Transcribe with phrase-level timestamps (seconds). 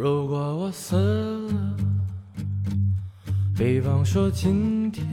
[0.00, 1.76] 如果我死了，
[3.56, 5.04] 比方说今天，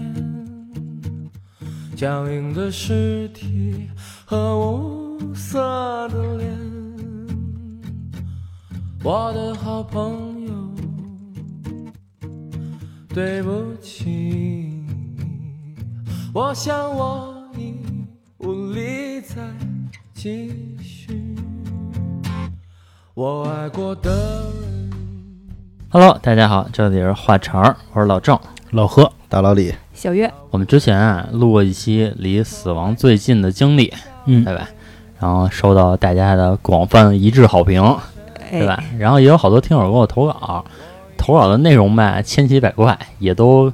[1.96, 3.90] 僵硬的尸体
[4.28, 6.56] 和无色的脸，
[9.04, 10.54] 我的好朋友，
[13.10, 14.86] 对不起，
[16.32, 17.74] 我想我已
[18.38, 19.52] 无力再
[20.14, 21.36] 继续。
[23.16, 24.65] 我爱过的。
[25.98, 28.38] Hello，大家好，这里是话茬儿，我是老郑。
[28.72, 33.94] 老何、大老李，小月，我们之前啊录过一期离死亡最近的经历，
[34.26, 34.68] 嗯对吧？
[35.22, 37.82] 然后收到大家的广泛一致好评，
[38.42, 38.84] 哎对吧？
[39.00, 40.66] 然后也有好多听友给我投稿，
[41.16, 43.72] 投稿的内容吧千奇百怪，也都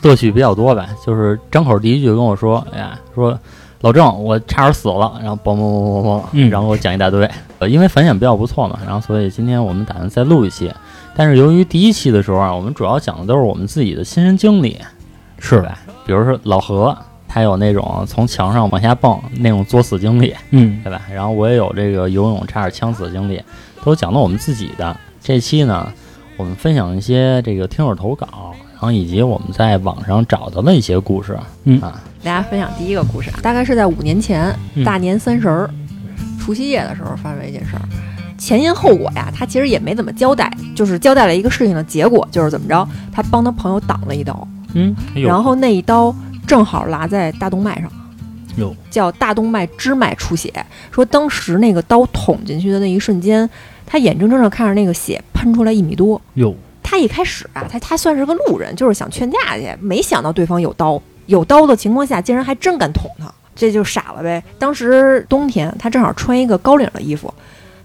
[0.00, 0.88] 乐趣比较多吧。
[1.06, 3.38] 就是张口第一句跟我说：“哎呀，说
[3.82, 7.30] 老郑，我差点死了。”然后嘣嘣嘣嘣嘣，嗯然后给我讲一大堆。
[7.60, 10.68] 呃，因为反响比较不错嘛，然后所以今天我们打算再录一期。
[11.14, 14.78] 但是由于第一期的时候啊，我们主要讲的都是我们自己的亲身经历，
[15.38, 15.78] 是吧？
[16.06, 16.96] 比如说老何，
[17.28, 21.02] 他有那种从墙上往下蹦那种作死经历，嗯，对吧？
[21.12, 23.42] 然后我也有这个游泳差点呛死的经历，
[23.84, 24.96] 都讲的我们自己的。
[25.20, 25.92] 这期呢，
[26.36, 31.38] 我们分享一些这个听友投稿，然后以及我们在网上找到的一些故事。
[31.64, 35.70] 嗯啊，大家分享第一个故事啊，大概是在五年前、嗯大年三十儿、
[36.40, 37.82] 除夕夜的时候发生一件事儿。
[38.42, 46.12] 前因后果呀，他其实也没怎么交代，就是交代了一个事情的结果，就是怎么着，他帮他朋友挡了一刀，嗯，然后那一刀
[46.44, 47.88] 正好拉在大动脉上，
[48.56, 50.52] 有叫大动脉支脉出血。
[50.90, 53.48] 说当时那个刀捅进去的那一瞬间，
[53.86, 56.20] 他眼睁睁的看着那个血喷出来一米多。
[56.34, 64.42] 有，他一开始啊，他他算是个路人，就是想劝架去，没想到对方有刀，有刀的情况下，竟然还真敢捅他，这就傻了呗。
[64.58, 67.32] 当时冬天，他正好穿一个高领的衣服，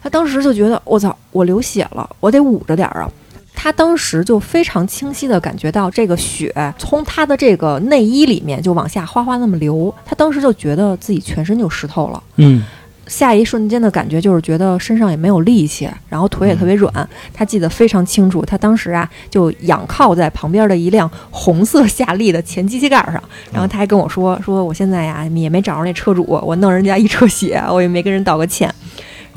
[0.01, 3.11] 他当时就觉得我操，我流血了，我得捂着点儿啊。
[3.59, 12.21] 他当时就非常清晰地感觉到这个血从他的这个内衣里面就往下哗哗那么流，他当时就觉得自己全身就湿透了。
[12.35, 12.63] 嗯，
[13.07, 17.09] 下一瞬间的感觉就是觉得身上也没有力气，然后腿也特别软。
[17.33, 28.71] 他记得非常清楚，他当时啊就仰靠在旁边的一辆红色夏利的前机器盖上，然后他还跟我说：“说我现在呀也没找着那车主，我弄人家一车血，我也没跟人道个歉。”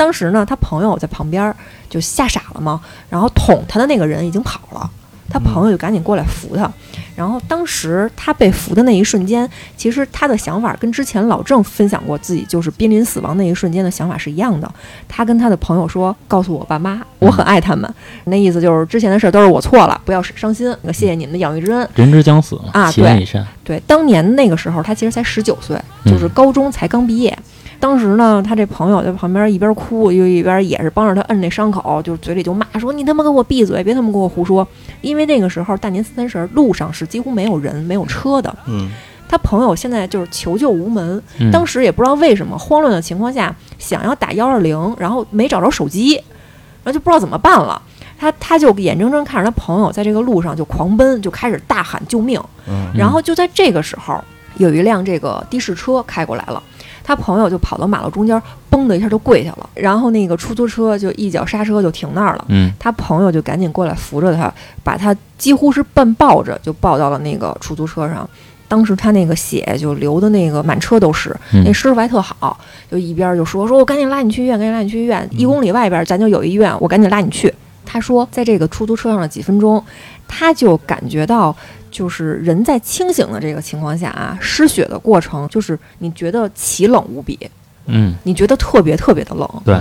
[0.00, 1.54] 当时呢，他朋友在旁边
[1.90, 2.80] 就吓傻了嘛，
[3.10, 4.90] 然后捅他的那个人已经跑了。
[5.32, 6.68] 他朋友就赶紧过来扶他，
[7.14, 14.68] 然后当时他被扶的那一瞬间，其实他的想法跟之前老郑分享过自己就是濒临死亡那一瞬间的想法是一样的。
[15.06, 17.88] 他跟他的朋友说：“告诉我爸妈，我很爱他们。
[18.24, 20.74] ”那意思就是之前的事儿都是我错了，不要伤心。
[20.86, 21.88] 谢谢你们的养育之恩。
[21.94, 23.24] 人之将死，啊对。
[23.62, 27.38] 对，当年那个时候他其实才十九岁，就是高中才刚毕业。
[27.80, 34.66] 当时呢，他这朋友在旁边一边哭又一边也是帮着他摁那伤口，就是嘴里就骂说：“你他妈给我闭嘴，别他妈给我胡说！”
[35.00, 38.54] 因为那个时候大年三十儿路上是几乎没有人、没有车的。
[38.66, 38.90] 嗯，
[39.26, 47.80] 他朋友现在就是求救无门，嗯当时也不知道为什么慌乱的情况下想要打幺二零，然后没找着手机，然后就不知道怎么办了。
[48.18, 52.38] 他他就眼睁睁看着他朋友在这个路上就狂奔，就开始大喊救命。
[52.68, 54.22] 嗯然后就在这个时候，
[54.58, 56.62] 有一辆这个的士车开过来了，
[57.02, 58.40] 他朋友就跑到马路中间，
[58.70, 62.44] 嘣的一下就跪下了，然后那个出租车就一脚刹车就停那儿了。
[62.48, 64.52] 嗯他朋友就赶紧过来扶着他，
[64.82, 68.28] 把他几乎是半抱着就抱到了那个出租车上。
[68.68, 72.56] 当时他那个血就流的那个满车都是，嗯那师傅还特好，
[72.88, 77.52] 就一边就说说我赶紧拉你去医院，赶紧拉你去医院，一公里外边咱就有医院，我赶紧拉你去。
[77.84, 79.82] 他说，在这个出租车上的几分钟，
[80.28, 81.56] 他就感觉到，
[81.90, 87.38] 就是人在清醒的这个情况下啊，失血的过程，就是你觉得奇冷无比，
[87.86, 89.48] 嗯，你觉得特别特别的冷。
[89.64, 89.78] 对，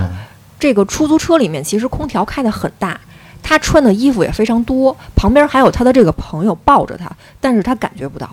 [0.58, 3.00] 这个出租车里面其实空调开得很大，
[3.42, 7.10] 他穿的衣服也非常多，旁边还有他的这个朋友抱着他，
[7.40, 8.28] 但是他感觉不到，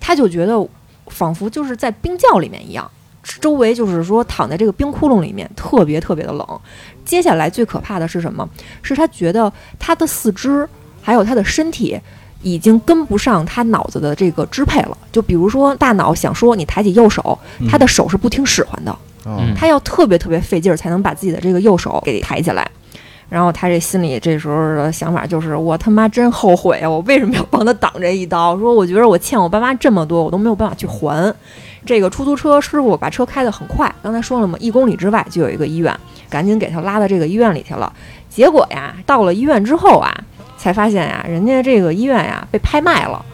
[0.00, 0.66] 他就觉得
[1.08, 2.90] 仿佛就是在冰窖里面一样，
[3.22, 6.60] 周围就是说躺在这个冰窟窿里面，特别特别的冷。
[7.04, 8.48] 接下来最可怕的是什么？
[8.82, 10.68] 是他觉得他的四肢
[11.02, 12.00] 还有他的身体。
[12.42, 17.38] 已经跟不上他脑子的这个支配了，就比如说大脑想说你抬起右手，
[17.68, 18.92] 他的手是不听使唤的，
[19.24, 22.68] 哦嗯他要特别特别费劲儿才能把自己的这个右手给抬起来。
[23.28, 26.88] 然后他这心里这时候的想法就是：我他妈真后悔啊！
[26.88, 28.58] 我为什么要帮他挡这一刀？
[28.58, 31.34] 说我觉得我欠我爸妈这么多，我都没有办法去还。
[31.84, 35.94] 这个出租车师傅把车开得很快，刚才说了嘛，一公里之外就有一个医院，
[36.30, 37.92] 赶紧给他拉到这个医院里去了。
[38.30, 40.10] 结果呀，到了医院之后啊，
[40.58, 43.24] 才发现呀，人家这个医院呀被拍卖了，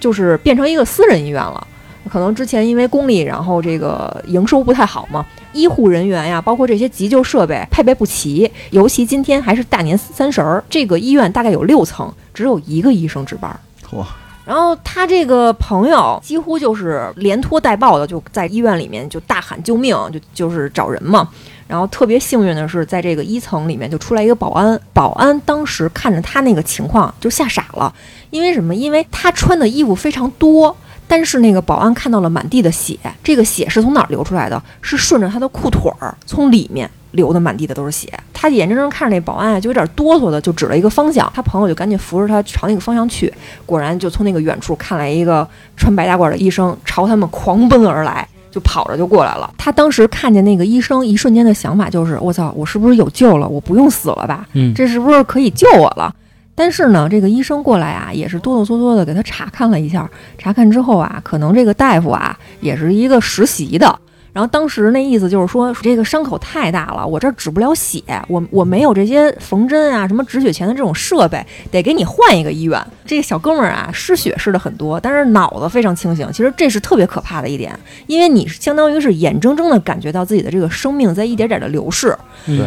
[0.00, 1.66] 就是变成一个私人医院了。
[2.08, 13.60] 可能之前因为公立，然后这个营收不太好嘛，医护人员呀，包括这些急救设备配备不齐，尤其今天还是大年三十儿，这个医院大概有六层，只有一个医生值班。
[13.90, 14.02] 嚯！
[14.48, 21.28] 然后他这个朋友几乎就是连拖带抱的，就在医院里面就大喊救命，就就是找人嘛。
[21.66, 27.94] 然后特别幸运的是，在这个一层里面就出来一个保安，保安当时看着他那个情况就吓傻了，
[28.30, 28.74] 因为什么？
[28.74, 30.74] 因为他穿的衣服非常多，
[31.06, 34.62] 但是那个保安看到了满地的血，这个血是从哪儿流出来的？
[34.80, 36.90] 是顺着他的裤腿儿从里面。
[37.12, 41.30] 流的满地的都是血，他眼睁睁看着那保安啊，就有点哆嗦的，就指了一个方向。
[41.34, 43.32] 他朋友就赶紧扶着他朝那个方向去，
[43.64, 45.46] 果然就从那个远处看来一个
[45.76, 49.52] 穿白大褂的医生朝他们狂奔而来，就跑着就过来了。
[49.56, 53.48] 他当时看见那个医生，一瞬间的想法就是：我操，我是不是有救了？
[53.48, 54.46] 我不用死了吧？
[54.52, 56.14] 嗯，这是不是可以救我了？
[56.54, 60.10] 但是呢，这个医生过来啊，也是哆哆嗦嗦的给他查看了一下。
[60.36, 63.98] 查看之后啊，可能这个大夫啊，也是一个实习的。
[64.32, 72.80] 然后当时那意思就是说，这个伤口太大了，我这儿止不了血，我我没有这些缝针啊，什么止血钳的这种设备，得给你换一个医院。
[73.06, 76.30] 这个小哥们儿啊，失血失的很多，但是脑子非常清醒。
[76.32, 77.76] 其实这是特别可怕的一点，
[78.06, 82.16] 因为你相当于是眼睁睁的感觉到自己的这个生命在一点点的流逝。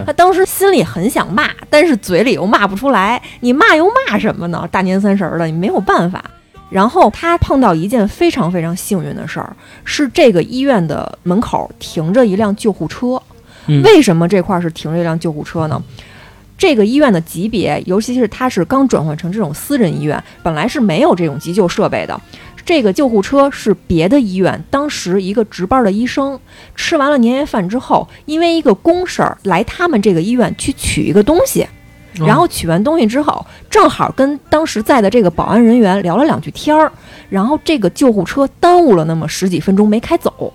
[0.05, 3.21] 他当时心里很想骂，但是嘴里又骂不出来。
[3.39, 4.67] 你骂又骂什么呢？
[4.71, 6.23] 大年三十的，你没有办法。
[6.71, 13.21] 然后他碰到一件非常非常幸运的事儿，是这个医院的门口停着一辆救护车。
[13.83, 15.79] 为什么这块是停着一辆救护车呢？
[16.57, 22.19] 这个医院的级别，尤其是它是刚转换成这种私人医院，本来是没有这种急救设备的。
[22.63, 26.39] 这个救护车是别的医院当时一个值班的医生
[26.75, 31.67] 吃完了年夜饭之后，因为一个公事儿来他们这个医院去取一个东西。
[32.13, 36.91] 然后取完东西之后，正好跟当时在的这个保安人员聊了两句天儿，
[37.29, 40.51] 然后这个救护车耽误了那么十几分钟没开走，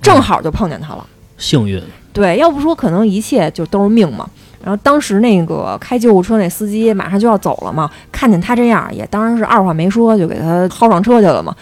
[0.00, 1.06] 正好就碰见他了。
[1.36, 1.82] 幸运，
[2.12, 4.28] 对，要不说可能一切就都是命嘛。
[4.64, 11.54] 然后当时那个开救护车那司机马上就要走了嘛，看见他这样，也当然是二话没说就给他薅上车去了嘛。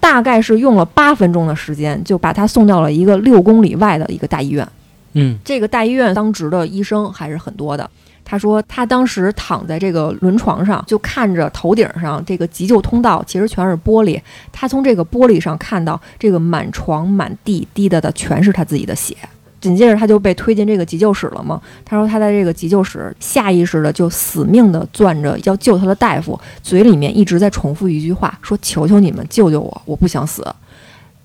[0.00, 4.66] 大概是用了八分钟的时间，就把他送到了一个六公里外的一个大医院。
[5.12, 7.88] 嗯，这个大医院当值的医生还是很多的。
[8.30, 14.20] 他说，他当时躺在这个轮床上，就看着头顶上这个急救通道，其实全是玻璃。
[14.52, 19.16] 他从这个玻璃上看到，这个满床满地滴答的全是他自己的血。
[19.60, 21.60] 紧接着，他就被推进这个急救室了嘛。
[21.84, 30.46] 他说，他在这个急救室下意识的就死命的攥着要救他的大夫，嘴里面一直在重复一句话，说：“求求你们救救我，我不想死。”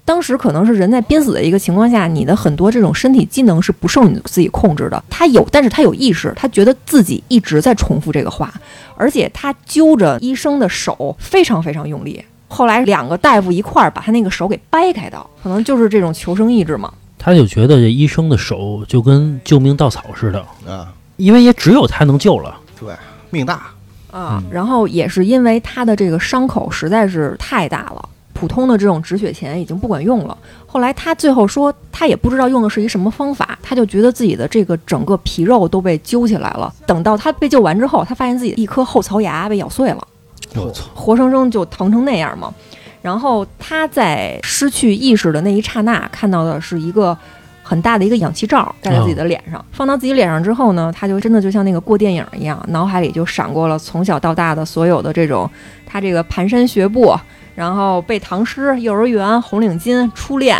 [0.06, 5.04] 当时可能是人在濒死的一个情况下，你的很多这种身体机能是不受你自己控制的。
[5.10, 8.54] 他有，但是他有意识，他觉得自己一直在重复这个话，
[8.96, 12.24] 而且他揪着医生的手非常非常用力。
[12.48, 16.94] 后来两个大夫一块儿把他那个手给掰开的，可能就是这种求生意志嘛。
[17.18, 20.40] 他就觉得这医生的手就跟救命稻草似的
[20.72, 22.56] 啊，因为也只有他能救了。
[22.80, 22.94] 对，
[23.32, 23.64] 命大
[24.12, 24.44] 啊。
[24.52, 28.10] 然后也是因为他的这个伤口实在是太大了。
[28.36, 30.38] 普通的这种止血钳已经不管用了。
[30.68, 36.72] 后来他最后说，他也不知道用的是一什么方法，他就觉得自己的这个整个皮肉都被揪起来了。
[36.86, 40.08] 等到他被救完之后，他发现自己一颗后槽牙被咬碎了，
[40.54, 42.54] 我操，活生生就疼成那样嘛。
[43.02, 47.18] 然后他在失去意识的那一刹那，看到的是一个
[47.64, 55.50] 很大的一个氧气罩戴在自己的脸上，放到自己脸上之后呢，他就真的就像那个过电影一样，脑海里就闪过了从小到大的所有的这种
[55.86, 57.16] 他这个蹒跚学步。
[57.56, 60.56] 然后背唐诗、幼儿园、红领巾、初恋，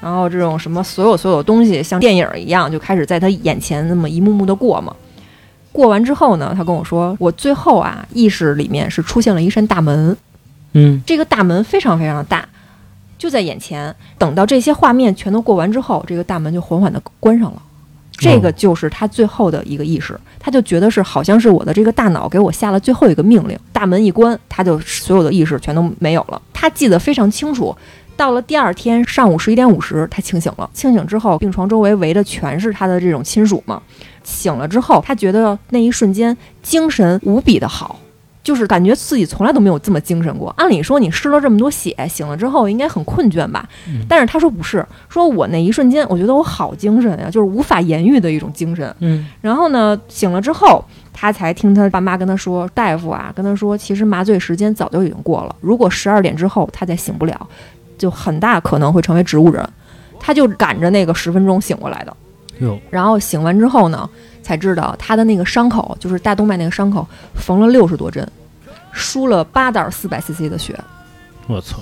[0.00, 4.92] 然后这种什么所有所有东西，像电影一样，就开始在他眼前那么一幕幕的过嘛。
[5.70, 10.16] 过完之后呢，他跟我说，我最后啊，意识里面是出现了一扇大门，
[10.72, 12.48] 嗯，这个大门非常非常的大，
[13.18, 13.94] 就在眼前。
[14.16, 17.62] 等到这些画面全都过完之后，这个大门就缓缓的关上了。
[18.12, 26.42] 这个就是他最后的一个意识，他就觉得是好像是我的这个大脑给我下了最后一个命令，大门一关，他就所有的意识全都没有了。
[26.52, 27.72] 他记得非常清楚，
[28.16, 30.68] 到了第二天上午十一点五十，他清醒了。
[30.74, 33.80] 清醒之后，病床周围围的全是他的这种亲属嘛。
[34.24, 38.00] 醒了之后，他觉得那一瞬间精神无比的好。
[38.40, 40.48] 就是感觉自己从来都没有这么精神过。
[40.56, 43.68] 按理说你失了这么多血，醒了之后应该很困倦吧？
[44.08, 48.94] 但是他说不是，说我那一瞬间，我觉得我好精神呀，就是无法言喻的一种精神。
[49.00, 49.26] 嗯。
[49.42, 50.82] 然后呢，醒了之后，
[51.20, 57.48] 他才听他爸妈跟他说，大夫啊跟他说，其实麻醉时间早就已经过了，如果十二点之后他再醒不了，
[57.96, 59.68] 就很大可能会成为植物人。
[60.20, 62.16] 他就赶着那个十分钟醒过来的。
[62.60, 62.78] 哟。
[62.90, 64.08] 然后醒完之后呢？
[64.40, 68.26] 才知道他的那个伤口，就是大动脉那个伤口，缝了六十多针，
[68.92, 70.78] 输了八袋四百 CC 的血。
[71.46, 71.80] 我操！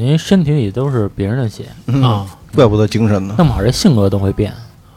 [0.00, 3.36] 因为身体里都是别人的血，嗯啊怪不得精神呢。
[3.38, 4.52] 那么好这性格都会变。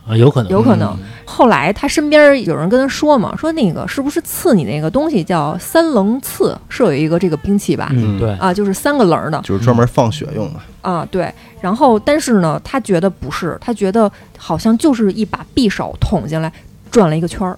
[0.07, 0.95] 啊，有可能有可能。
[1.25, 7.89] 后来他身边有人跟他说嘛，说那个是不是刺你那个东西叫三棱刺，是有一个这个兵器吧？
[7.91, 10.59] 嗯嗯对，啊，就是三个棱儿的就是专门放血用的。
[10.81, 11.33] 啊，对。
[11.59, 16.51] 然后，但是呢，他觉得不是，他觉得好像就是一把匕首捅进来，
[16.91, 17.57] 转了一个圈儿，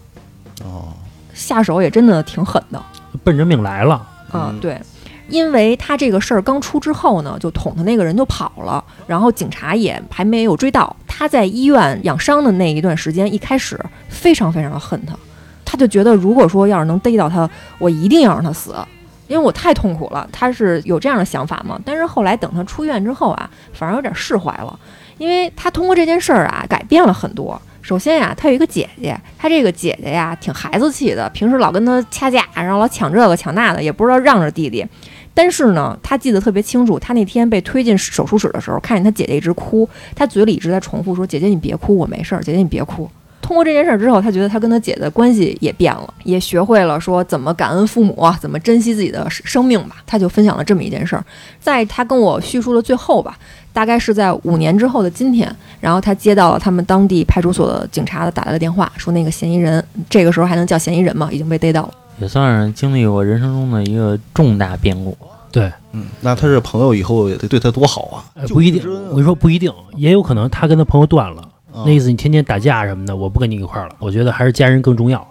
[0.64, 0.94] 哦，
[1.34, 2.82] 下手也真的挺狠的
[3.26, 3.96] 奔着命来了。
[4.32, 4.52] 啊。
[4.54, 4.80] 嗯对，
[5.30, 10.96] 因为他这个事儿刚出之后呢，就捅他那个人就跑了，然后警察也还没有追到。
[11.08, 15.16] 他在医院养伤的那一段时间，一开始非常非常的恨他，
[15.66, 18.76] 他就觉得如果说要是能逮到他，我一定要让他死。
[19.28, 21.78] 因为我太痛苦了，他是有这样的想法嘛。
[21.84, 24.80] 但是后来等他出院之后啊，反而有点释怀了，
[25.18, 27.62] 因为他通过这件事儿啊，改变了很多。
[27.82, 34.86] 首先呀、他有一个姐姐，他这个姐姐呀挺孩子气的，平时老跟他掐架，然后老抢这个抢那的，也不知道让着弟弟。
[35.38, 43.08] 但是呢，他记得特别清楚，他那天被推进手术室的时候，看见他姐姐一直哭，他嘴里一直在重复说：“姐姐你别哭，我没事儿，姐姐你别哭。”
[43.40, 49.98] 通过这件事儿之后，他觉得他跟他姐的关系也变了，也学会了说怎么感恩父母，怎么珍惜自己的生命吧。
[50.08, 51.24] 他就分享了这么一件事儿，
[51.60, 53.38] 在他跟我叙述的最后吧，
[53.72, 61.30] 大概是在五年之后的今天，然后他接到了他们当地派出所的警察的打来的电话，说那个嫌疑人，这个时候还能叫嫌疑人吗？
[61.32, 61.92] 已经被逮到了。
[62.20, 65.18] 也算是经历过人生中的一个重大变故。
[65.52, 68.82] 对，嗯，那他这朋友以后也得对他多好啊哎，不一定。
[69.10, 71.42] 我跟你说不一定，也有可能他跟他朋友断了，
[71.74, 73.96] 啊那意思你天天打架什么的，我不跟你一块儿了。
[74.00, 75.26] 我觉得还是家人更重要。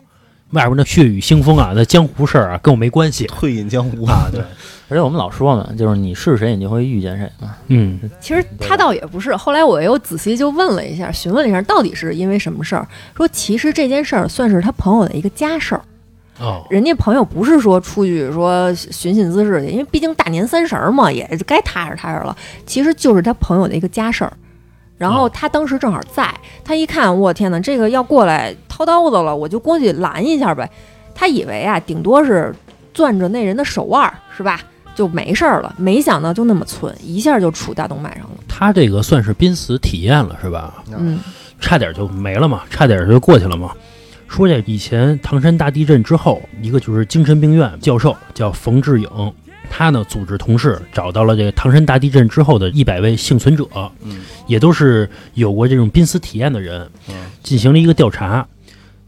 [0.52, 4.28] 外边那血雨腥风啊，那江湖事儿啊，跟我没关系退隐江湖啊。
[4.32, 4.40] 对，
[4.88, 7.54] 而且我们老说嘛，就是你是谁，你就会遇见谁嘛。
[7.66, 12.86] 嗯，其实他倒也不是，后来我又仔细就问了一下，询问了一下到底是因为什么事儿。
[13.16, 15.82] 说其实这件事儿算是他朋友的一个家事儿，
[16.38, 22.36] 哦，人家朋友不是说出去说寻衅滋事去，因为毕竟大年三十儿嘛，也该踏实踏实了。
[22.66, 24.32] 其实就是他朋友的一个家事儿。
[24.98, 26.32] 然后哦他当时正好在，
[26.64, 30.70] 他一看，我天哪，这个要过来掏刀子了，我就过去拦一下呗。
[31.14, 32.54] 他以为啊，顶多是
[32.94, 34.60] 攥着那人的手腕儿，是吧？
[34.94, 35.74] 就没事儿了。
[35.76, 38.36] 没想到就那么寸，一下就杵大动脉上了。
[38.48, 40.82] 他这个算是濒死体验了，是吧？
[40.96, 41.20] 嗯，
[41.60, 43.72] 差点就没了嘛，差点就过去了嘛。
[44.28, 49.08] 说这以前唐山大地震之后，一个就是精神病院教授叫冯志颖，
[49.70, 53.66] 他呢组织同事找到了这个唐山大地震之后的一百位幸存者，
[54.02, 58.46] 嗯也都是有过这种濒死体验的人，嗯进行了一个调查。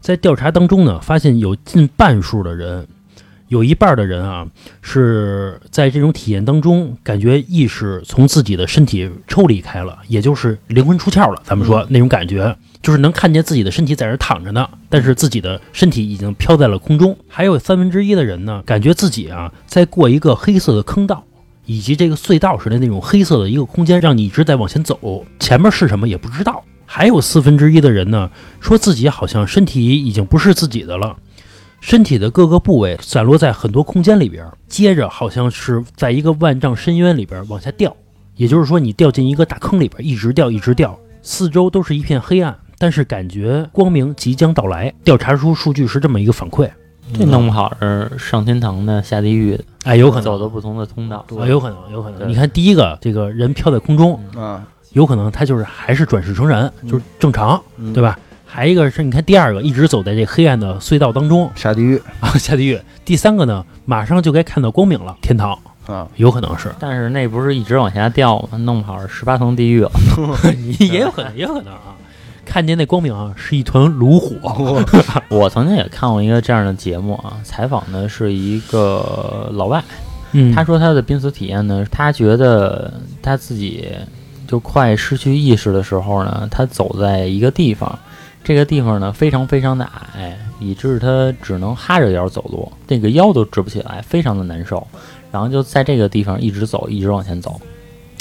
[0.01, 2.87] 在调查当中呢，发现有近半数的人，
[3.49, 4.47] 有一半的人啊，
[4.81, 11.41] 是在这种体验当中感觉意识从自己的身体抽离开了，也就是灵魂出窍了。
[11.43, 17.17] 咱们说、那种感觉，就是能看见自己的身体在这儿躺着呢，但是自己的身体已经飘在了空中。
[17.27, 21.25] 还有三分之一的人呢，感觉自己啊在过一个黑色的坑道。
[21.65, 26.63] 以及这个隧道似的那种黑色的一个空间，让你一直在往前走，前面是什么也不知道。
[26.83, 31.15] 还有四分之一的人呢，说自己好像身体已经不是自己的了，
[31.81, 37.95] 身体的各个部位散落在很多空间里边，接着好像是在一个万丈深渊里边往下掉，
[38.35, 44.93] 也就是说你掉进一个大坑里边，一直掉一直掉，四周都是一片黑暗，但是感觉光明即将到来。
[45.03, 46.69] 调查出数据是这么一个反馈，
[47.13, 51.25] 这弄不好是上天堂的、下地狱的，哎，有可能，走的不同的通道。
[51.39, 52.29] 啊，有可能，有可能。
[52.29, 58.19] 你看第一个，这个人飘在空中，啊，有可能他就是还是转世成人，就是正常，嗯对吧？
[58.51, 62.79] 还一个是你看第二个一直走在这黑暗的隧道当中下地狱啊， 下地狱。
[63.05, 68.57] 第三个呢，马上就该看到光明了，天堂，啊，有可能是，但是那不是一直往下掉吗？
[68.57, 69.91] 弄不好是十八层地狱了。
[70.81, 71.95] 也有可能， 也有可能啊。
[72.43, 74.83] 看见那光明啊，是一团炉火，
[75.29, 79.83] 我曾经也看过一个这样的节目啊，采访的是一个老外，
[80.31, 82.91] 嗯，他说他的濒死体验呢，他觉得
[83.21, 83.87] 他自己
[84.47, 87.99] 就快失去意识的时候呢，他走在一个地方，
[88.43, 94.85] 这个地方呢非常非常的矮，以致他只能哈着腰走路，那个腰都直不起来，非常的难受。
[95.31, 97.59] 然后就在这个地方一直走，一直往前走。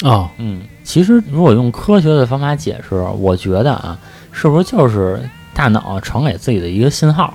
[0.03, 3.99] 啊，嗯，其实如果用科学的方法解释，我觉得啊，
[4.31, 5.19] 是不是就是
[5.55, 7.35] 大脑传给自己的一个信号，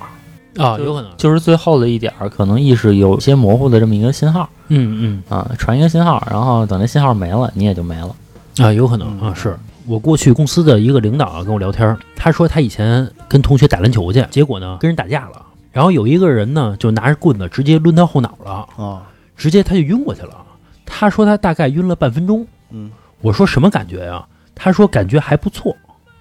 [0.56, 8.16] 啊，就有可能，就是最后的一点儿可能意识有些模糊的这么一个信号嗯嗯啊，传一个信号，然后等那信号没了，你也就没了。
[8.58, 19.02] 嗯，啊，有可能啊，是我过去公司的一个领导啊跟我聊天儿，他说他以前跟同学打篮球去，结果呢跟人打架了，然后有一个人呢就拿着棍子直接抡他后脑了，啊，
[19.36, 20.36] 直接他就晕过去了。
[20.86, 22.46] 他说他大概晕了半分钟。
[22.70, 24.24] 嗯，我说什么感觉呀？
[24.54, 25.76] 他说感觉还不错。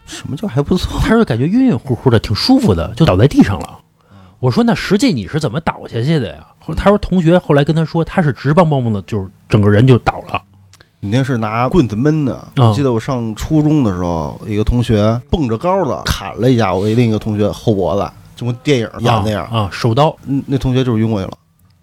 [0.05, 0.99] 什么叫还不错？
[0.99, 3.79] 他说感觉晕晕乎乎的，挺舒服的，就倒在地上了。
[4.39, 6.45] 我说那实际你是怎么倒下去的呀？
[6.75, 10.41] 他说同学后来跟他说他是直邦邦邦的，就是整个人就倒了。
[11.03, 12.33] 你那是拿棍子闷的。
[12.55, 19.45] 哦我记得我上初中的时候，一个同学蹦着高的砍了一下我另一个同学后脖子，就跟电影演那样。
[19.47, 21.37] 啊啊，手刀嗯，那同学就是晕过去了，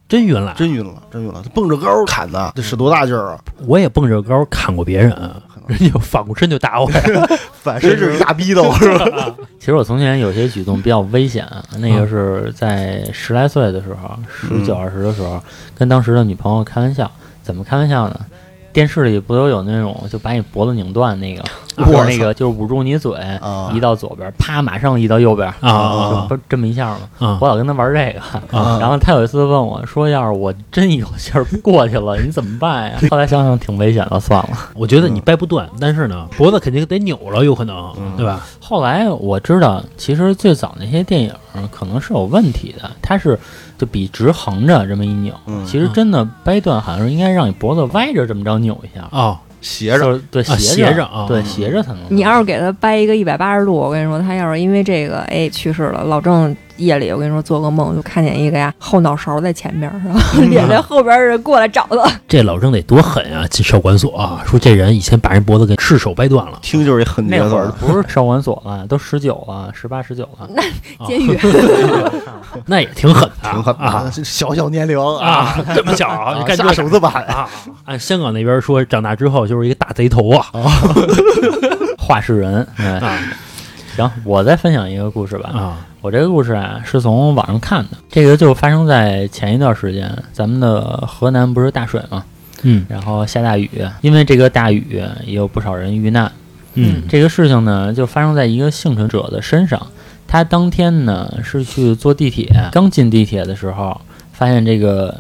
[0.09, 1.43] 真晕了，真晕了，真晕了。
[1.45, 3.39] 他蹦着高砍的，得使多大劲儿啊！
[3.67, 5.11] 我也蹦着高砍过别人，
[5.67, 6.87] 人家反过身就打我。
[7.61, 9.37] 反身是一大逼斗，是吧？
[9.61, 11.47] 其实我从前有些举动比较危险，
[11.79, 15.39] 那个是在十来岁的时候，十九二十的时候，
[15.77, 17.11] 跟当时的女朋友开玩笑。
[17.43, 18.21] 怎么开玩笑呢？
[18.73, 21.43] 电视里不都有那种就把你脖子拧断那个，
[21.77, 26.99] 我或者那个就是捂住你嘴，啊移到左边，啪，马上移到右边，啊不是这么一下吗？
[27.19, 34.51] 啊我老跟他玩这个，啊然后他有一次问我说：“要是我真有劲儿过去了，你怎么办呀？” 后来想想挺危险的，算了。
[34.75, 38.47] 我觉得你掰不断，但是呢，脖子肯定得扭了，有可能，嗯对吧？
[38.61, 41.33] 后来我知道，其实最早那些电影
[41.71, 43.39] 可能是有问题的，它是
[43.81, 52.01] 就笔直横着这么一扭，嗯其实真的掰断好像是应该让你脖子歪着这么着扭一下，哦，斜着，就是对啊斜斜着啊对斜着才能。
[52.11, 63.47] 你要是给他掰一个一百八十度，我跟你说，他要是因为这个哎去世了，老郑夜里我跟你说做个梦，就看见一个呀后脑勺在前面，然后脸在后边人过来找他，这老郑得多狠啊！
[63.49, 67.87] 进少管所啊，说这人以前把人脖子给赤手掰断了，听就是一狠那会儿角色。
[67.87, 70.49] 不是少管所了，都十九了，十八十九了。
[70.55, 70.63] 那
[71.07, 71.39] 监狱。
[72.67, 77.49] 那也挺狠的，挺狠啊小小年龄啊，这么小啊，你干这下手这么狠，啊！
[77.85, 80.47] 按香港那边说，长大之后就是一个大贼头啊
[81.99, 83.19] 话事人，哎，啊
[83.97, 85.51] 行，我再分享一个故事吧。
[85.51, 92.25] 啊我这个故事啊是从网上看的，这个就发生在前一段时间，咱们的河南不是大水嘛，
[92.63, 96.31] 嗯然后下大雨，因为这个大雨也有不少人遇难。
[96.75, 99.87] 嗯这个事情呢，就发生在一个幸存者的身上。
[100.27, 104.01] 他当天呢是去坐地铁，刚进地铁的时候，
[104.33, 105.15] 发现这个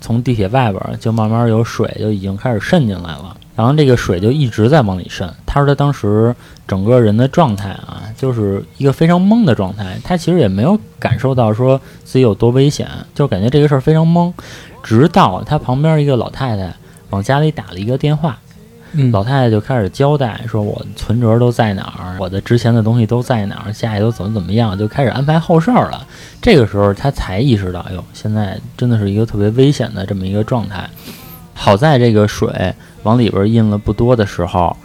[0.00, 5.28] 从地铁外边儿就慢慢有水就已经开始渗进来了，然后这个水就一直在往里渗。
[5.44, 6.34] 他说他当时
[6.68, 14.32] 整个人的状态啊，就是一个非常懵的状态，他其实也没有感受到说自己有多危险，就感觉这个事儿非常懵。
[14.82, 16.72] 直到他旁边一个老太太
[17.10, 18.38] 往家里打了一个电话，
[18.92, 26.06] 嗯老太太就开始交代，说我存折都在哪儿，我的值钱的东西都在哪儿，家里都怎么怎么样，就开始安排后事儿了。
[26.40, 30.88] 这个时候他才意识到，哎呦，现在真的是一个特别危险的这么一个状态。
[31.52, 32.74] 好在这个水
[33.06, 34.76] 往里边印了不多的时候，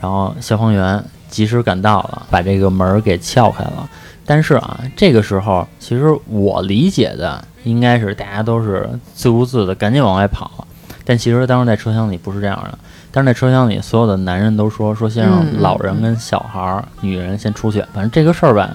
[0.00, 3.88] 然后消防员及时赶到了，把这个门儿给撬开了。
[4.24, 10.66] 但是啊，这个时候其实我理解的应该是大家都是自顾自的赶紧往外跑，
[11.04, 12.78] 但其实当时在车厢里不是这样的。
[13.10, 17.80] 但是在车厢里，所有的男人都说说先让嗯老人跟小孩儿、女人先出去。
[17.94, 18.68] 反正这个事儿吧，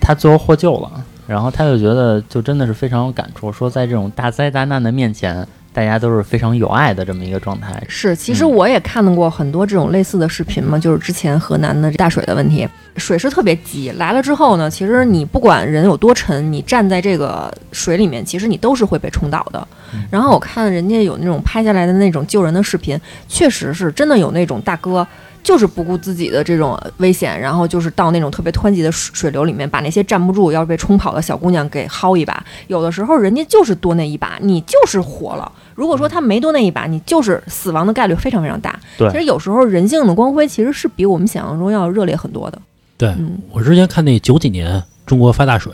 [0.00, 0.90] 他最后获救了，
[1.26, 7.80] 然后他就觉得就真的是非常有感触，说在这种大灾大难的面前，大家都是非常有爱的这么一个状态。
[7.88, 19.68] 是，其实嗯我也看到过很多这种类似的视频嘛，就是之前河南的大水的问题，水是特别急，来了之后呢，其实你不管人有多沉，你站在这个水里面，其实你都是会被冲倒的。
[19.94, 25.06] 嗯然后我看人家有那种拍下来的那种救人的视频，确实是真的有那种大哥。
[25.42, 32.44] 就是不顾自己的这种危险，然后就是到那种特别湍急的水水流里面，把那些站不住要被冲跑的小姑娘给薅一把。
[32.68, 35.50] 有的时候人家就是多那一把，你就是活了。
[35.74, 38.78] 如果说他没多那一把，你就是死亡的概率非常非常大。
[38.98, 42.60] 对其实有时候人性的光辉其实是比我们想象中要热烈很多的。
[42.98, 45.72] 对嗯，我之前看那九几年中国发大水，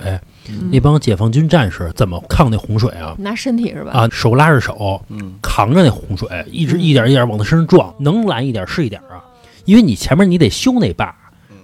[0.71, 3.17] 那帮解放军战士怎么抗那洪水啊？
[3.19, 3.91] 拿身体是吧？
[3.91, 9.19] 啊，手拉着手，嗯，扛着那洪水，一直嗯一点一点往他身上撞，能拦一点是一点啊，
[9.67, 11.15] 因为你前面你得修那坝，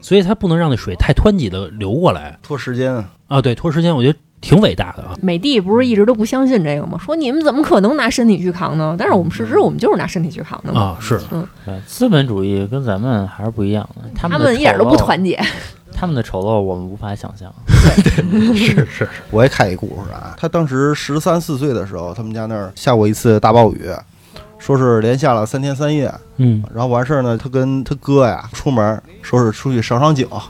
[0.02, 3.40] 所以它不能让那水太湍急的流过来拖时间啊，啊。
[3.40, 5.16] 对，拖时间，我觉得挺伟大的啊。
[5.22, 6.98] 美帝不是一直都不相信这个吗？
[6.98, 8.94] 说你们怎么可能拿身体去扛呢？
[8.98, 10.80] 但是我们事实我们就是拿身体去扛的嘛。
[10.80, 11.46] 啊，是，嗯，
[11.86, 15.40] 资本主义跟咱们还是不一样的，他们的他们一点都不陋，团结。
[15.94, 17.52] 他们的丑陋我们无法想象。
[18.56, 23.90] 是是，我也看一故事啊，他当时十三四岁的时候，他们家那儿下过一次大暴雨，
[24.64, 26.62] 说是连下了三天三夜，嗯。
[26.72, 30.48] 然后完事儿呢，他跟他哥呀出门，说是出去赏赏景，啊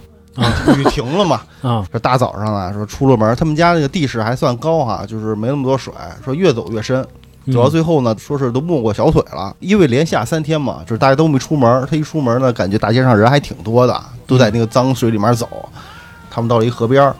[0.77, 1.83] 雨停了嘛，啊。
[1.90, 7.05] 这大早上啊，说出了门，他们家那个地势还算高哈，就是没那么多水，说越走越深，
[7.46, 7.55] 嗯。
[7.55, 15.48] 走到最后呢，说是都没过小腿了，因为连下三天嘛，就是大家都没出门，他一出门呢，感觉大街上人还挺多的，都在那个脏水里面走。
[16.31, 17.14] 他们到了一河边儿，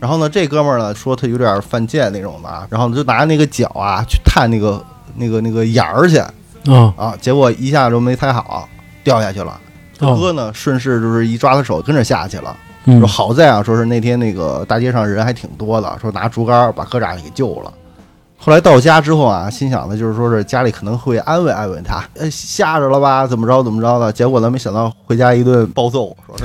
[0.00, 4.84] 然后呢，这哥们儿呢说他有点犯贱那种的啊，然后就拿那个脚啊去探那个
[5.16, 8.68] 那个那个眼儿去啊啊，结果一下就没踩好，
[9.04, 9.60] 掉下去了。
[9.98, 12.56] 他哦哥呢顺势就是一抓他手，跟着下去了。
[12.84, 17.72] 嗯说好在啊，说是那天那个大街上人还挺多的，说拿竹竿把哥俩给救了。
[18.46, 24.12] 后来到家之后啊，心想的就是说是家里可能会安慰安慰他，呃，吓着了吧，怎么着怎么着的。
[24.12, 26.44] 结果呢，没想到回家一顿暴揍，说是，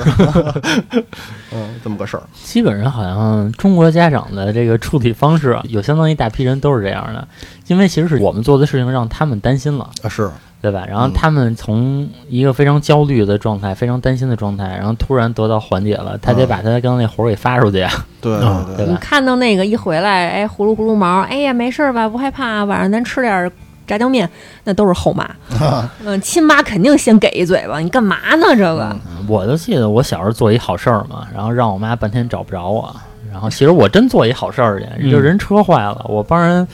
[1.54, 2.24] 嗯，这么个事儿。
[2.44, 7.28] 基本上好像中国家长的这个处理方式啊，有相当一大批人都是这样的，
[7.68, 10.28] 因为其实是我们做的事情让他们担心了，啊，是，
[10.62, 10.86] 对吧？
[10.88, 18.88] 然后嗯他们从一个非常焦虑的状态、非常担心的状态，然后突然得到缓解了，他得嗯把他刚刚那活儿给发出去啊，对啊对对？
[18.88, 22.08] 你看到那个一回来，哎，呼噜呼噜毛，哎呀，没事儿吧？
[22.08, 23.52] 不害怕，晚上咱吃点儿
[23.88, 24.30] 炸酱面，
[24.64, 25.28] 那都是后妈。
[26.06, 28.46] 嗯，亲妈肯定先给一嘴巴，你干嘛呢？
[28.56, 32.96] 这个，嗯我就记得我小时候做一好事儿嘛，然后让我妈半天找不着我，
[33.32, 36.68] 然后其实我真做一好事儿去，嗯就人车坏了，我帮人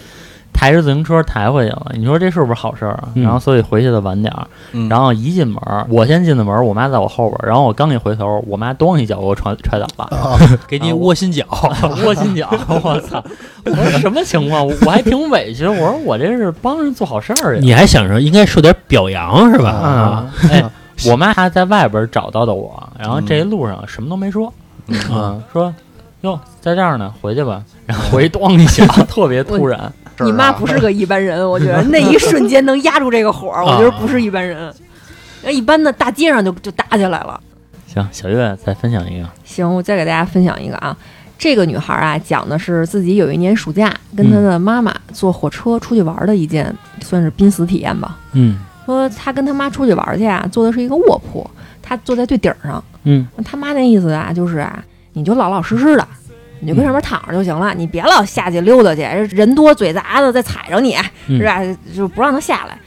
[0.60, 1.91] 抬着自行车抬回去了。
[1.93, 10.36] 你说这是不是好事儿然后所以回去的晚点儿，嗯然后一进门儿，我先进的门儿，我妈在我后边儿，然后我刚一回头，我妈咣一脚给我踹踹倒了，啊，
[10.67, 11.46] 给你窝心脚，
[12.04, 12.50] 窝心脚，
[12.84, 13.24] 我操！
[13.65, 14.65] 我说什么情况？
[14.65, 17.62] 我我还挺委屈，我说我这是帮人做好事儿去。
[17.63, 19.70] 你还想着应该受点表扬是吧？
[19.70, 20.63] 啊，哎，
[21.08, 24.52] 我妈还在外边找到的我，然后这一路上什么都没说，
[24.88, 25.74] 嗯嗯，说
[26.22, 27.62] 哟在这儿呢，回去吧。
[27.86, 29.91] 然后回去咣一脚，特别突然。
[30.26, 34.74] 你妈 不是个一般人，我觉得那一瞬间能压住这个火儿，我觉得不是一般人。
[35.44, 37.40] 那一般的大街上就就打起来了。
[37.86, 40.96] 行，小月再分享一个，行，我再给大家分享一个啊，
[41.38, 48.18] 这个女孩啊，讲的是自己有一年暑假跟她的妈妈坐火车出去玩的一件，算是濒死体验吧。
[48.34, 51.48] 嗯说她跟她妈出去玩去啊，坐的是一个卧铺，
[51.82, 52.84] 她坐在最顶上。
[53.04, 56.06] 嗯他妈那意思啊，就是啊，你就老老实实的，
[56.60, 59.02] 你就跟上面躺着就行了，你别老下去溜达去，
[59.36, 60.96] 人多嘴杂的再踩着你，
[61.28, 61.62] 嗯是吧？
[61.96, 62.78] 就不让他下来。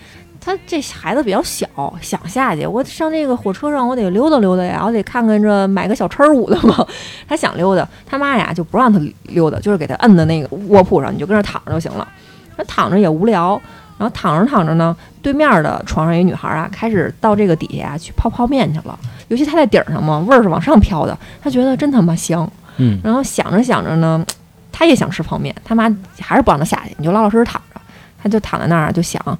[0.42, 1.68] 他这孩子比较小，
[2.00, 6.86] 想下去，我上这个火车上，我得溜达溜达呀，我得看看这买个小车儿舞的嘛。
[7.28, 12.08] 他想溜达，他妈呀就不让他溜达，就是给他摁在那个卧铺上，你就跟那儿躺着就行了。
[12.56, 13.60] 他躺着也无聊，
[13.98, 18.98] 然后躺着躺着呢，对面的床上一女孩啊，开始到这个底下啊去泡泡面去了。
[19.28, 22.50] 尤其他在顶上嘛，味儿是往上飘的，他觉得真他妈香。
[22.80, 24.24] 嗯然后想着想着呢，
[24.72, 25.84] 他也想吃泡面，他妈
[26.18, 27.80] 还是不让他下去，你就老老实实躺着。
[28.22, 29.38] 他就躺在那儿就想，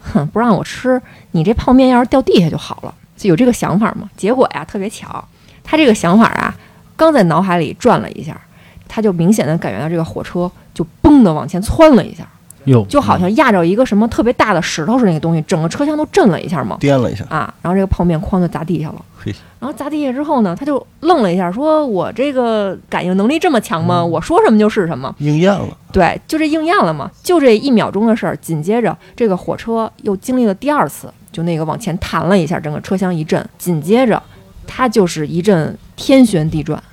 [0.00, 1.00] 哼，不让我吃，
[1.32, 4.08] 你这泡面要是掉地下就好了，就有这个想法嘛。
[4.16, 5.22] 结果呀，特别巧，
[5.62, 6.54] 他这个想法啊，
[6.96, 8.40] 刚在脑海里转了一下，
[8.88, 12.26] 他就明显的感觉到这个火车就嘣的往前窜了一下，
[12.64, 16.76] 哟，就好像压着一个什么特别大的石头似的那个东西，整个车厢都震了一下嘛。
[16.80, 19.04] 颠了一下，啊，然后这个泡面哐就砸地下了。
[19.60, 24.00] 然后砸地下之后呢，他就愣了一下，说：“我这个感应能力这么强吗？
[24.00, 25.14] 嗯我说什么就是什么。
[25.18, 28.36] 应验了，”对，就这应验了嘛，就这一秒钟的事儿。
[28.38, 33.48] 紧接着，这个火车又经历了第二次，就那个往前弹了一下，整个车厢一震。
[33.56, 34.20] 紧接着，
[34.66, 36.91] 它就是一阵天旋地转，嗯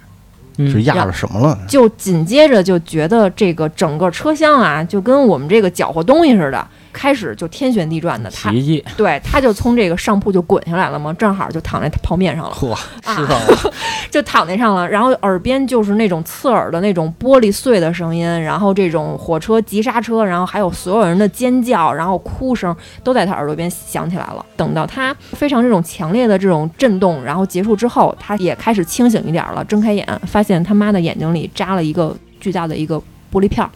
[0.67, 1.57] 是压着什么了？
[1.67, 8.29] 就紧接着就觉得这个整个车厢啊，就跟我们这个搅和东西似的，开始就天旋地转的。
[8.31, 13.73] 它洗衣机对，他就从这个上铺就滚下来了嘛，正好就躺在泡面上了，嚯，啊吃上了，
[14.09, 14.87] 就躺在上了。
[14.87, 24.45] 然后耳边就是那种刺耳的那种玻璃碎的声音，然后这种火车急刹车，然后还有所有人的尖叫，然后哭声都在他耳朵边响起来了。
[24.55, 32.97] 等到他非常这种强烈的这种震动，然后结束之后，他也开始清醒一点了，睁开眼，发现他妈的眼睛里扎了一个巨大的一个
[33.31, 33.69] 玻璃片儿，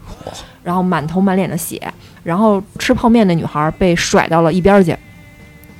[0.63, 1.79] 然后满头满脸的血，
[2.23, 4.95] 然后吃泡面的女孩被甩到了一边儿去，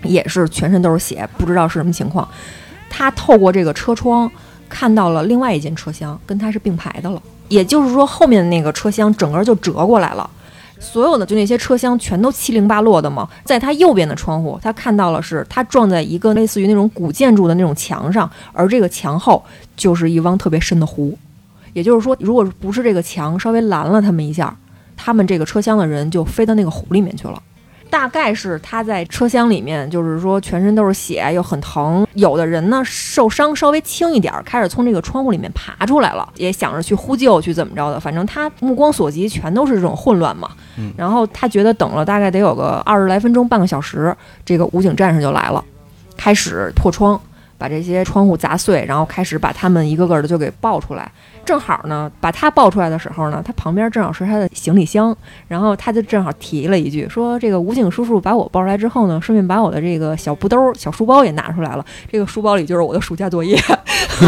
[0.04, 2.28] 也是全身都是血，不知道是什么情况。
[2.90, 4.30] 他透过这个车窗
[4.70, 7.22] 看到了另外一间车厢，跟他是并排的了。
[7.50, 10.30] 也就是说，后面的那个车厢整个就折过来了，
[10.84, 13.28] 所有的就那些车厢全都七零八落的嘛。
[13.43, 19.43] 在他右边的窗户，他看到了是他撞在一个类似于那种古建筑的那种墙上，而这个墙后
[19.76, 21.17] 就是一汪特别深的湖。
[21.72, 24.56] 也就是说，如果不是这个墙稍微拦了他们一下，
[24.96, 27.41] 他们这个车厢的人就飞到那个湖里面去了。
[27.89, 32.06] 大概是他在车厢里面，就是说全身都是血，又很疼。
[32.13, 38.00] 有的人呢受伤稍微轻一点儿，开始从这个窗户里面爬出来了，也想着去呼救，去怎么着的。
[38.00, 40.50] 反正他目光所及全都是这种混乱嘛。
[40.78, 45.63] 嗯然后他觉得等了大概得有个二十来分钟，半个小时，这个武警战士就来了，
[46.17, 47.19] 开始破窗，
[47.63, 51.10] 把这些窗户砸碎，然后开始把他们一个个的就给抱出来。
[51.45, 55.15] 正好呢，把他抱出来的时候呢，他旁边正好是他的行李箱，
[55.47, 63.58] 然后他就正好提了一句，说这个武警叔叔把我抱出来之后呢，顺便把我的这个小布兜、小书包也拿出来了，这个书包里就是我的暑假作业。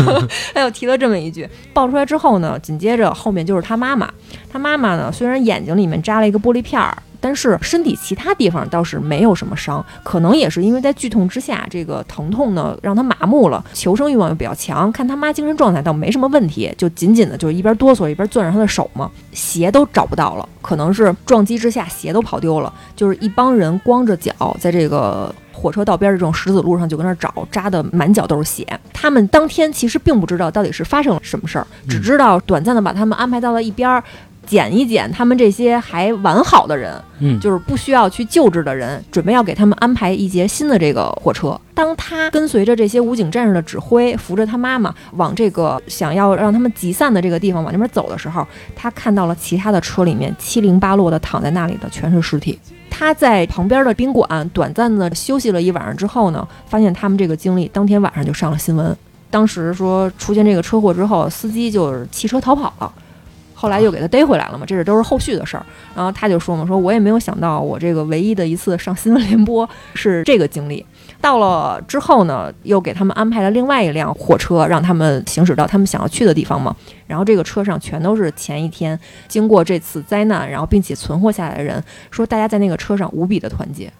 [0.55, 4.09] 他又提了这么一句，抱出来之后呢，紧接着后面就是他妈妈，
[4.49, 6.97] 他妈妈呢虽然眼睛里面扎了一个玻璃片儿。
[7.25, 25.33] 但是身体其他地方倒是没有什么伤，可能也是因为在剧痛之下，这个疼痛呢让他麻木了，求生欲望又比较强，看他妈精神状态倒没什么问题，就紧紧的就是一边哆嗦一边攥着他的手嘛，鞋都找不到了，可能是撞击之下鞋都跑丢了，就是一帮人光着脚在这个。
[25.57, 28.67] 火车道边的这种石子路上就跟那找，扎的满脚都是血。
[28.91, 34.03] 他们当天其实并不知道到底是发生了什么事儿，只知道短暂的把他们安排到了一边儿，
[34.45, 41.59] 捡一捡他们这些还完好的人，嗯，就是不需要去救治的人，准备要给他们安排一节新的这个火车。
[41.73, 52.57] 当他跟随着这些武警战士的指挥，扶着他妈妈往这个想要让他们集散的这个地方往那边走的时候，他看到了其他的车里面七零八落的躺在那里的全是尸体。
[52.89, 58.95] 他在旁边的宾馆短暂的休息了一晚上之后呢，发现他们这个经历当天晚上就上了新闻。
[59.29, 62.89] 当时说出现这个车祸之后，司机就是弃车逃跑了，
[63.55, 65.65] 后来又给他逮回来了嘛，这是都是后续的事儿。
[65.95, 70.85] 然后他就说嘛，说我也没有想到我这个唯一的一次上新闻联播是这个经历。
[71.21, 76.75] 到了之后呢，又给他们安排了另外一辆火车，让他们行驶到他们想要去的地方嘛。
[77.07, 83.91] 然后这个车上全都是前一天经过这次灾难，然后并且存活下来的人，说大家在那个车上无比的团结。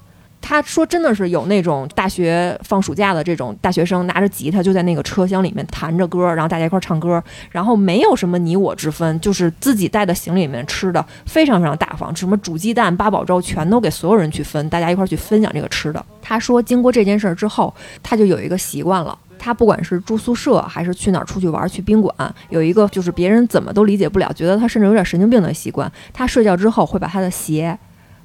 [0.47, 19.17] 他说：“真的是有那种大学放暑假的这种大学生拿着吉他就在那个车厢里面弹着歌，然后大家一块儿唱歌，然后没有什么你我之分，就是自己带的行李里面吃的非常非常大方，什么煮鸡蛋、八宝粥全都给所有人去分，大家一块儿去分享这个吃的。”他说：“经过这件事儿之后，他就有一个习惯了。
[19.39, 22.13] 他不管是住宿舍还是去哪儿出去玩，去宾馆，
[22.49, 25.91] 有一个就是别人怎么都理解不了，觉得他甚至有点神经病的习惯。
[26.13, 27.75] 他睡觉之后会把他的鞋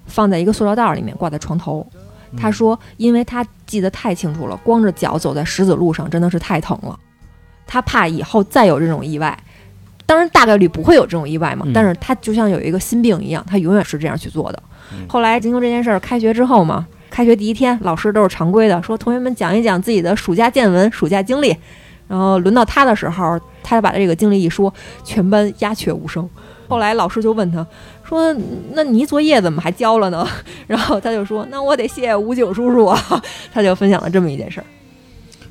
[0.04, 1.86] 放在一个塑料袋里面挂在床头。”
[2.36, 6.98] 他说：“因为他记得太清楚了，光着脚走在石子路上真的是太疼了，
[7.66, 9.38] 他怕以后再有这种意外。
[10.06, 14.62] 当然大概率不会有这种意外嘛，嗯但是他就像有一个心病一样，他永远是这样去做的。
[14.92, 21.56] 嗯后来经过这件事儿，开学之后嘛，开学第一天，老师都是常规的，说同学们讲一讲自己的暑假见闻、暑假经历。
[22.08, 24.72] 然后轮到他的时候，他把这个经历一说，
[25.04, 26.28] 全班鸦雀无声。
[26.68, 27.64] 后来老师就问他
[28.10, 28.34] 说
[28.74, 30.26] ：“那你作业怎么还交了呢？”
[30.66, 33.22] 然后他就说：“那我得谢谢武警叔叔啊。
[33.54, 34.66] ”他就分享了这么一件事儿。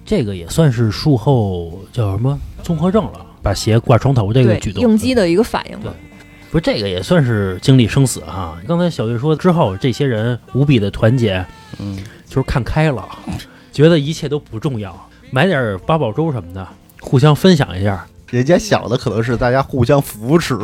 [0.05, 5.93] 这个也算是术后叫什么综合症了，把鞋挂床头这个举动，应激的一个反应吧。
[6.51, 8.57] 不是这个也算是经历生死哈。
[8.67, 11.45] 刚才小月说之后，这些人无比的团结，
[11.77, 13.07] 嗯，就是看开了，
[13.71, 16.67] 觉得一切都不重要，买点八宝粥什么的，
[16.99, 18.05] 互相分享一下。
[18.31, 20.55] 人家想的可能是大家互相扶持，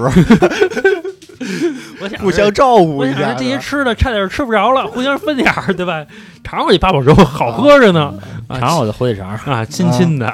[2.02, 3.20] 我想互相照顾我一下。
[3.20, 6.06] 想着这些吃的差点吃不着了，互相分点儿，对吧？
[6.44, 8.14] 尝我这八宝粥， 好喝着呢。
[8.48, 9.30] 啊尝尝我的火腿肠。
[9.46, 10.34] 啊，亲亲的。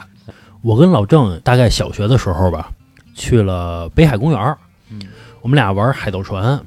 [0.61, 2.69] 我跟老郑大概小学的时候吧，
[3.15, 4.55] 去了北海公园
[5.41, 6.59] 我们俩玩海盗船。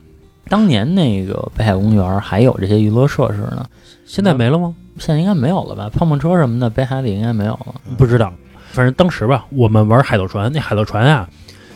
[0.48, 3.64] 当年那个北海公园还有这些娱乐设施呢，
[4.04, 4.74] 现在没了吗？
[4.98, 5.88] 现在应该没有了吧？
[5.92, 7.74] 碰碰车什么的，北海里应该没有了。
[7.96, 8.32] 不知道，
[8.72, 11.28] 反正当时吧，我们玩海盗船，那海盗船啊，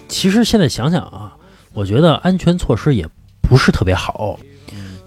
[0.06, 1.32] 其实现在想想啊，
[1.72, 3.06] 我觉得安全措施也
[3.40, 4.38] 不是特别好。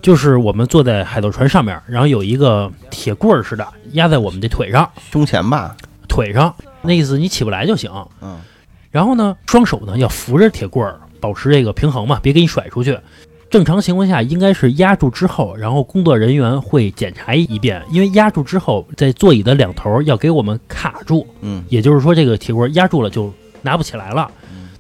[0.02, 7.92] 就是我们坐在海盗船上面，然后有一个铁棍儿似的压在我们的腿上，胸前吧，腿上，那意思你起不来就行。
[8.20, 8.40] 嗯，
[8.90, 12.98] 然后呢，双手呢要扶着铁棍儿，保持这个平衡嘛，别给你甩出去。
[13.52, 24.32] 正常情况下应该是压住之后，然后工作人员会检查一遍，因为压住之后，在座椅的两头要给我们卡住，嗯也就是说这个铁棍压住了就拿不起来了。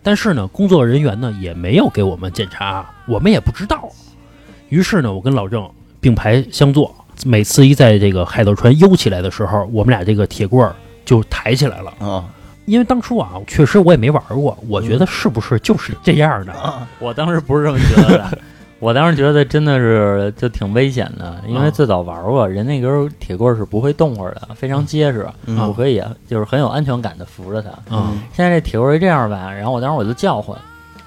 [0.03, 3.89] 但是呢，工作人员呢也没有给我们检查，我们也不知道。
[4.69, 6.93] 于是呢，我跟老郑并排相坐，
[7.25, 11.93] 每次一在这个海盗船悠起来的时候，我们俩这个铁棍儿就抬起来了。
[11.99, 12.25] 啊
[12.65, 16.53] 因为当初啊，确实我也没玩过，我觉得是不是就是这样的？
[16.53, 18.37] 啊，我当时不是这么觉得的，
[18.81, 21.69] 我当时觉得真的是就挺危险的，因为啊。
[21.69, 25.55] 最早玩过，人那根铁棍是不会动会儿的，非常结实，嗯。
[25.67, 27.69] 我可以就是很有安全感的扶着它。
[27.91, 30.57] 嗯现在这铁棍儿这样吧，然后我当时我就叫唤，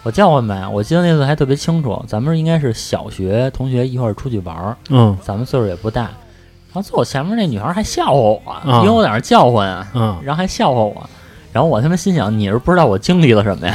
[0.04, 5.18] 我叫唤呗，我记得那次还特别清楚，咱们应该是小学同学一块儿出去玩儿，嗯。
[5.20, 8.78] 咱们岁数也不大，然后坐我前面那女孩还笑话我，啊。
[8.82, 11.10] 因为我在那儿叫唤啊，嗯，然后还笑话我，
[11.52, 13.74] 然后我他妈心想你是不知道我经历了什么呀？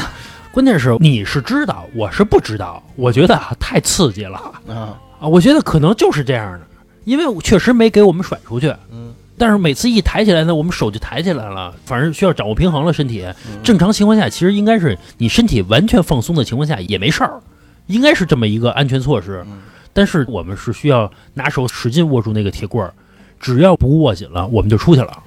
[0.60, 2.84] 关键是你是知道，我是不知道。
[2.98, 5.26] 我觉得啊，太刺激了啊，啊！
[5.26, 6.68] 我觉得可能就是这样的，
[7.06, 8.68] 因为我确实没给我们甩出去。
[8.92, 12.92] 嗯，但是每次一抬起来呢，我们手就抬起来了，反正需要掌握平衡了。
[12.92, 17.40] 身体嗯正常情况下，其实应该是你身体完全放松的情况下也没事儿，
[17.88, 19.42] 应该是这么一个安全措施。
[19.48, 19.62] 嗯
[19.94, 22.94] 但是我们是需要拿手使劲握住那个铁棍儿，
[23.40, 25.24] 只要不握紧了，我们就出去了。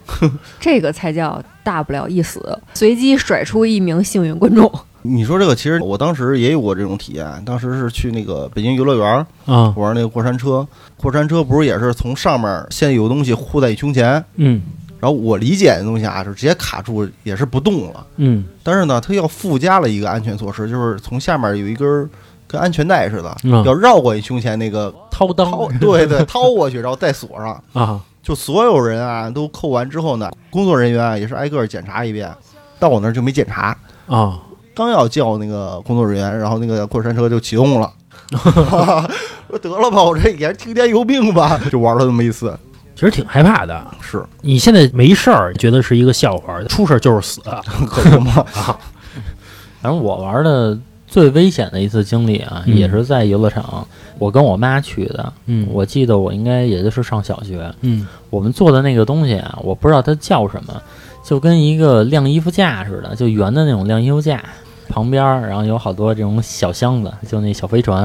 [0.61, 2.59] 这个才叫大不了一死。
[2.75, 4.71] 随机甩出一名幸运观众，
[5.03, 7.27] 你说这个，其实我当时也有过这种体验。
[7.45, 14.63] 当时是去那个北京游乐园啊，玩那个过山车，过山车不是也是从上面先有东西护在你胸前，嗯
[15.01, 18.07] 然后我理解的东西啊，是直接卡住，也是不动了。
[18.17, 22.09] 嗯但是呢，它要附加了一个安全措施，就是从下面有一根儿
[22.47, 27.61] 跟安全带似的，嗯要绕过你胸前那个掏裆，对对， 掏过去，然后再锁上。
[27.73, 32.33] 啊，就所有人啊都扣完之后呢，工作人员啊也是挨个检查一遍，
[32.79, 33.77] 到我那儿就没检查。
[34.07, 34.39] 啊，
[34.75, 37.91] 刚要叫那个工作人员，然后那个过山车就启动了。
[39.49, 42.59] 我得了吧，我这也是听天由命吧，就玩了那么一次。
[42.95, 43.87] 其实挺害怕的。
[44.01, 47.41] 是，你现在没事儿，觉得是一个笑话，出事儿就是死
[47.87, 48.45] 可不嘛。
[49.83, 53.87] 反正我玩的最危险的一次经历啊，嗯也是在游乐场，
[54.19, 55.33] 我跟我妈去的。
[55.47, 60.81] 嗯我记得我应该也就是上小学，嗯我们做的那个东西啊，我不知道它叫什么，
[61.23, 64.43] 就跟一个晾衣服架似的，就圆的那种晾衣服架。
[64.89, 68.05] 旁边儿，然后有好多这种小箱子，就那小飞船，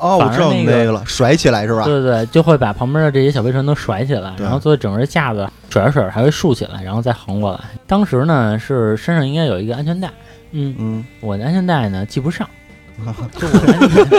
[0.00, 1.84] 哦，我知道那个了，甩起来是吧？
[1.84, 7.60] 对对对，就会把旁边的这些小飞船都甩起来，然后做整个架子甩着甩着还会竖起来，然后再横过来。
[7.86, 10.08] 当时呢是身上应该有一个安全带，
[10.52, 12.48] 嗯嗯，我的安全带呢系不上，
[13.36, 14.18] 就我的安全带，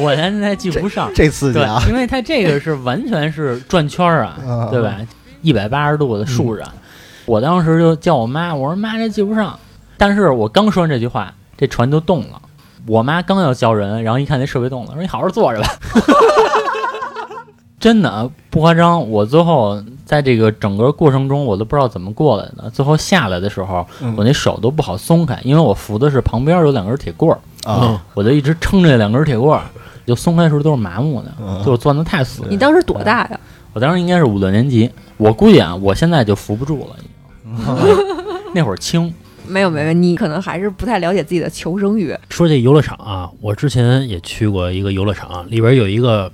[0.02, 1.08] 我的安全带系不上。
[1.14, 4.96] 这刺激对啊！，因为它这个是完全是转圈儿啊，啊对吧？
[5.42, 6.64] 一百八十度的竖着。
[7.26, 9.58] 我当时就叫我妈，我说妈这系不上。
[9.98, 12.40] 但是我刚说完这句话，这船就动了。
[12.86, 15.68] 我妈刚要叫人，然后一看那设备动了，说你好好坐着吧。
[17.78, 22.70] 真的不夸张，我最后在这个整个过程中，我都不知道怎么过来的。
[22.70, 27.38] 最后下来的时候，嗯我那手都不好松开，因为我扶的是旁边有两根铁棍儿，
[27.70, 29.62] 啊，我就一直撑着这两根铁棍儿，
[30.06, 32.48] 就松开的时候都是麻木的，嗯就是攥得太死了。
[32.50, 33.40] 你当时多大呀？
[33.72, 36.96] 我当时应该是五六年级，我估计啊，我现在就扶不住了。
[38.54, 39.12] 那会儿轻，
[39.46, 42.16] 没有没有，你可能还是不太了解自己的求生欲。
[42.30, 46.30] 说这游乐场啊，我之前也去过一个游乐场，里边有一个，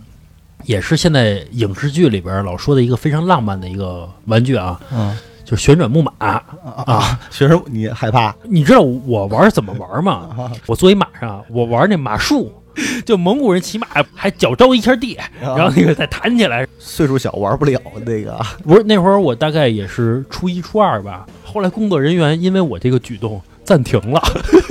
[0.64, 6.12] 也是现在影视剧里边老说的一个非常浪漫的一个玩具啊，嗯就是旋转木马。
[6.18, 6.42] 啊
[6.86, 7.20] 啊！
[7.30, 8.34] 学生，你害怕？
[8.44, 10.50] 你知道我玩怎么玩吗？
[10.66, 12.50] 我坐一马上，我玩那马术，
[13.04, 16.66] 就蒙古人骑马还脚着一下地，然后那个再弹起来。
[16.78, 18.40] 岁数小玩不了那个。
[18.64, 24.22] 不是那会儿我大概也是初一初二吧，后来工作人员因为我这个举动暂停了，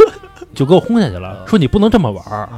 [0.53, 2.49] 就给我轰下去了，说你不能这么玩儿。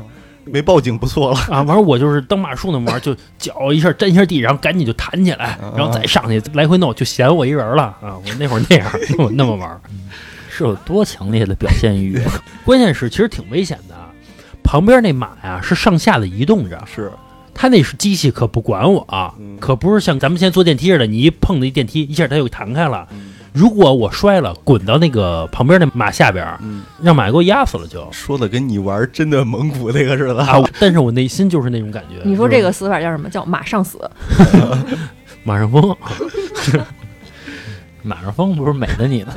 [0.46, 1.38] 没报警不错了。
[1.50, 8.18] 啊，完了我就是当马术那么玩儿，就脚一下沾一下地，然后赶紧就弹起来，然后再上去来回弄，就嫌我一人了啊！
[8.18, 9.80] 我那会儿那样那么那么玩儿，
[10.50, 12.22] 是有多强烈的表现欲？
[12.66, 13.96] 关键是其实挺危险的。
[14.63, 17.12] 旁边那马呀是上下的移动着，是，
[17.54, 19.06] 它那是机器可不管我、
[19.39, 23.08] 嗯可不是像咱们现在坐电梯似的，你一碰那电梯一下它就弹开了。
[23.12, 26.43] 嗯如果我摔了，滚到那个旁边那马下边
[27.04, 30.39] 让马给我压死了就说的跟你玩真的蒙古那个似的。
[30.43, 30.60] 啊！
[30.80, 32.19] 但是我内心就是那种感觉。
[32.28, 33.30] 你说这个死法叫什么？
[33.30, 33.99] 叫马上死。
[35.45, 35.95] 马上疯，
[38.04, 39.34] 马上风不是美的你呢，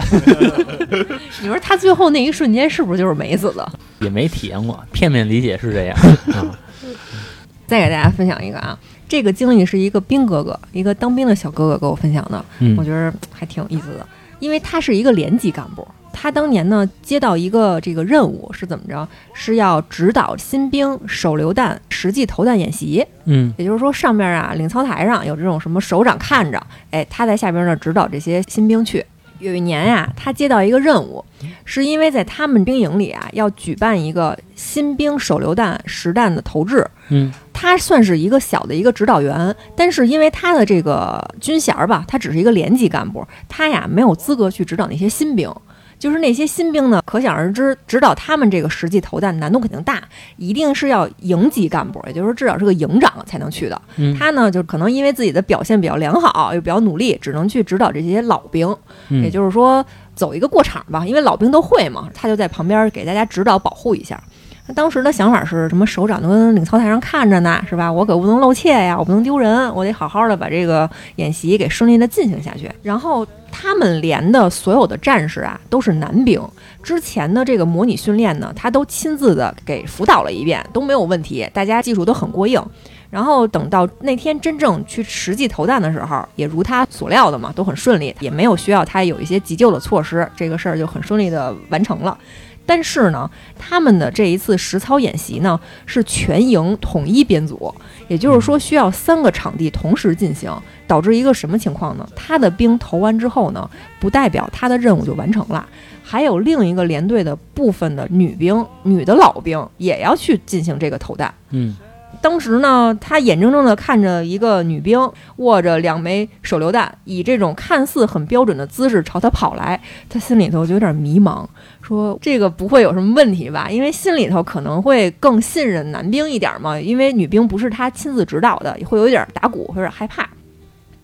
[1.40, 3.72] 你说他最后那一瞬间是不是就是美死的？
[4.00, 5.96] 也没体验过，片面理解是这样。
[7.66, 14.06] 再给大家分享一个啊，这个经历是一个兵哥哥，一个当兵的小哥哥给我分享的，嗯我觉得还挺有意思的。
[14.38, 15.86] 因为他是一个连级干部，
[16.18, 19.06] 他当年呢接到一个这个任务是怎么着？
[19.34, 23.04] 是要指导新兵手榴弹实际投弹演习。
[23.26, 26.58] 嗯也就是说，上面啊领操台上有这种什么首长看着，
[26.90, 29.04] 哎，他在下边呢指导这些新兵去。
[29.38, 31.22] 有一年呀、他接到一个任务，
[31.66, 45.52] 是因为在他们兵营里啊要举办一个新兵手榴弹实弹的投掷，嗯他算是一个小的一个指导员，但是因为他的这个军衔儿吧，他只是一个连级干部，他呀没有资格去指导那些新兵。
[45.98, 50.02] 就是那些新兵呢，可想而知，指导他们这个实际投弹难度肯定大，
[50.36, 53.80] 一定是要营级干部，也就是说至少是个营长才能去的。
[53.96, 58.74] 嗯他呢，就可能因为自己的表现比较良好，又比较努力，只能去指导这些老兵。
[59.08, 64.22] 嗯也就是说，走一个过场吧，因为老兵都会嘛，他就在旁边给大家指导保护一下。
[64.66, 65.86] 他当时的想法是什么？
[65.86, 67.90] 首长都跟领操台上看着呢，是吧？
[67.90, 72.68] 我可不能露怯呀，我不能丢人，我得好好的把这个演习给顺利的进行下去。
[72.82, 76.42] 然后他们连的所有的战士啊，都是男兵。
[76.82, 82.60] 之前的这个模拟训练呢，他都亲自的给辅导了一遍，都没有问题，大家技术都很过硬。
[83.08, 92.18] 然后等到那天真正去实际投弹的时候，也如他所料的嘛，都很顺利，也没有需要他有一些急救的措施，这个事儿就很顺利的完成了。
[92.66, 97.72] 但是呢，他们的这一次实操演习呢是全营统一编组，
[98.08, 100.52] 也就是说需要三个场地同时进行，
[100.86, 102.06] 导致一个什么情况呢？
[102.16, 105.66] 他的兵投完之后呢，不代表他的任务就完成了，
[106.02, 111.32] 还有另一个连队的部分的女兵、女的老兵也要去进行这个投弹。
[111.50, 111.76] 嗯
[112.20, 114.98] 当时呢，他眼睁睁地看着一个女兵
[115.36, 121.46] 握着两枚手榴弹，以这种看似很标准的姿势朝他跑来，他心里头就有点迷茫，
[121.82, 123.70] 说这个不会有什么问题吧？
[123.70, 130.28] 因为心里头可能会更信任男兵一点嘛，因为女兵不是他亲自指导的，也会有一点打鼓，有点害怕。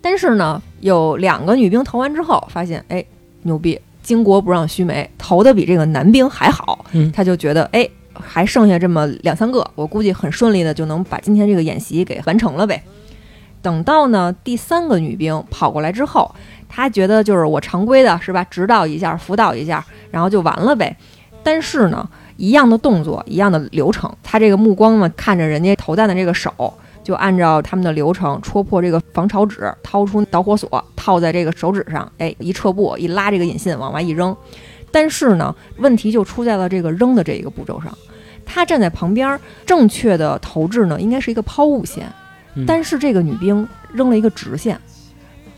[0.01, 3.05] 但是呢，有两个女兵投完之后，发现哎
[3.43, 12.83] 牛逼，巾帼不让须眉，投的比这个男兵还好，嗯他就觉得哎还剩下这么两三个，我估计很顺利的就能把今天这个演习给完成了呗。
[13.61, 16.35] 等到呢第三个女兵跑过来之后，
[16.69, 20.97] 她觉得就是我常规的是吧，指导一下、辅导一下，然后就完了呗。
[21.45, 26.53] 但是呢，一样的动作，一样的流程，她这个目光呢看着人家投弹的这个手，
[27.05, 34.37] 就按照他们的流程戳破这个防潮纸，掏出导火索套在这个手指上，哎，一撤步一拉这个引信往外一扔。
[34.93, 37.93] 但是呢，问题就出在了这个扔的这一个步骤上。
[38.45, 42.07] 他站在旁边，正确的投掷呢应该是一个抛物线，
[42.55, 44.79] 嗯但是这个女兵扔了一个直线。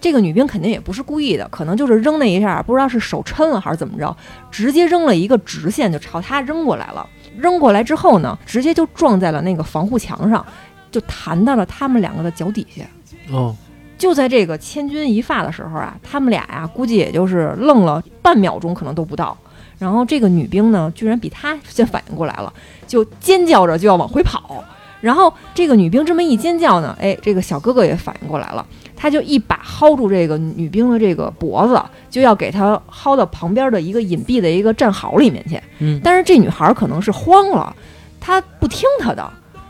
[0.00, 4.14] 这个女兵肯定也不是故意的，可能就是扔那一下，不知道是手抻了还是怎么着，
[4.50, 7.06] 直接扔了一个直线就朝他扔过来了。
[7.38, 10.44] 扔过来之后呢，直接就撞在了那个防护墙上，
[10.92, 12.82] 就弹到了他们两个的脚底下。
[13.32, 13.56] 哦
[14.04, 19.34] 就在这个千钧一发的时候啊，他们俩呀、估计也就是愣了半秒钟，可能都不到。
[19.78, 22.52] 然后这个女兵呢，居然比他先反应过来了，
[22.86, 24.62] 就尖叫着就要往回跑。
[25.00, 35.58] 然后这个女兵这么一尖叫呢，哎，这个小哥哥也反应过来了，他就一把薅住这个女兵的这个脖子，就要给她薅到旁边的一个隐蔽的一个战壕里面去。
[35.78, 37.74] 嗯但是这女孩可能是慌了，
[38.20, 39.26] 她不听他的，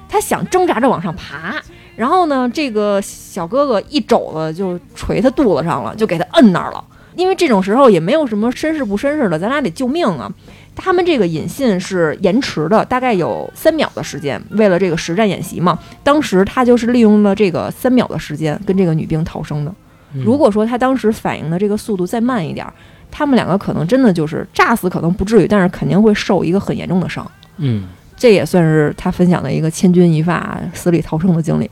[0.09, 1.55] 她想挣扎着往上爬。
[1.97, 6.83] 然后呢，这个小哥哥一肘子就捶他肚子上了，就给他摁那儿了。
[7.17, 10.29] 因为这种时候也没有什么绅士不绅士的，咱俩得救命啊！
[10.75, 15.79] 他们这个引信是延迟的，大概有三秒的时间，为了这个实战演习嘛。
[16.03, 19.73] 当时他就是利用了这个三秒的时间跟这个女兵逃生的。
[20.13, 22.73] 嗯如果说他当时反应的这个速度再慢一点儿，
[23.13, 27.25] 他们两个可能真的就是炸死，可能不至于，但是肯定会受一个很严重的伤。
[27.59, 27.87] 嗯，
[28.17, 31.71] 这也算是他分享的一个千钧一发、死里逃生的经历。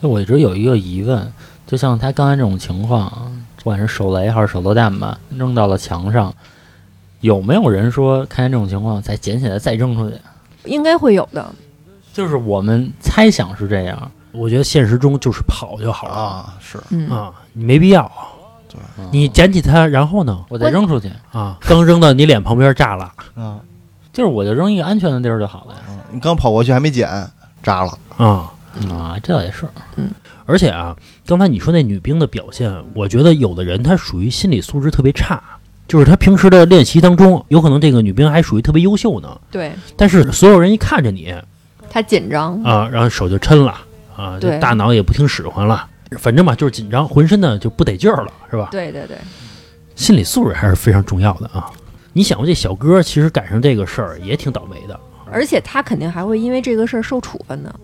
[0.00, 1.32] 我一直有一个疑问，
[1.66, 3.10] 就像他刚才这种情况，
[3.56, 6.34] 不管是手雷还是手榴弹吧，扔到了墙上，
[7.20, 10.16] 有没有人说看见这种情况再捡起来再扔出去？
[10.64, 11.50] 应该会有的，
[12.12, 18.10] 就是我们猜想是这样，我觉得现实中就是跑就好了啊，是嗯，啊，你没必要。
[18.70, 18.78] 对
[19.10, 20.44] 你捡起它，然后呢？
[20.50, 23.58] 我再扔出去，啊，刚扔到你脸旁边炸了啊，
[24.12, 25.80] 就是我就扔一个安全的地儿就好了呀。
[25.88, 27.08] 嗯你刚跑过去还没捡，
[27.62, 28.50] 炸了，啊！
[28.90, 29.66] 啊，这倒也是，
[29.96, 30.10] 嗯。
[30.46, 30.96] 而且啊，
[31.26, 35.42] 刚才你说那女兵的表现，我觉得有的人她属于心理素质特别差，
[35.86, 39.72] 就是她平时的练习当中，有可能这个女兵还属于特别优秀呢，对。
[39.96, 41.34] 但是所有人一看着你
[41.90, 43.74] 她紧张，啊，然后手就抻了
[44.16, 45.86] 啊，这对大脑也不听使唤了，
[46.18, 48.68] 反正嘛就是紧张，浑身呢就不得劲儿了，是吧？
[48.70, 49.18] 对对对，
[49.96, 51.70] 心理素质还是非常重要的啊。
[52.14, 54.98] 你想过这小哥其实赶上这个事儿也挺倒霉的，
[55.30, 57.74] 而且他肯定还会因为这个事儿受处分的。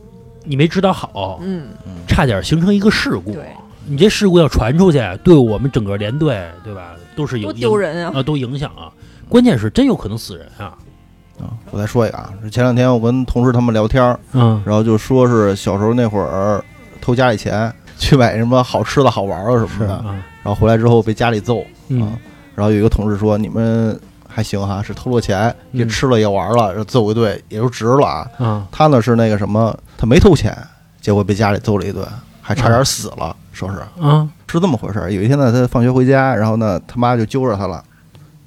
[0.45, 1.69] 你没指导好，嗯，
[2.07, 3.33] 差点形成一个事故。
[3.33, 3.49] 对，
[3.87, 8.13] 你这事故要传出去，对我们整个连队，对吧，都是有多丢人啊！
[8.17, 8.93] 啊，都影响啊。
[9.29, 10.77] 关键是真有可能死人啊。
[11.41, 16.63] 啊，我再说一个啊，前两天我跟同事他们聊天儿，嗯然后就说是小时候那会儿
[17.01, 22.13] 偷家里钱 去买什么好吃的好玩的什么的，啊，然后回来之后被家里揍，嗯啊，
[22.55, 23.99] 然后有一个同事说你们
[24.35, 28.29] 还行哈，是偷了钱也嗯吃了也玩了，揍一顿也就值了啊。
[28.41, 30.57] 嗯他呢是那个什么，他没偷钱，
[31.01, 32.05] 结果被家里揍了一顿，
[32.43, 35.13] 还差点死了，说是啊是这么回事儿。
[35.13, 37.83] 有一天呢，他放学回家，然后呢他妈就揪着他了，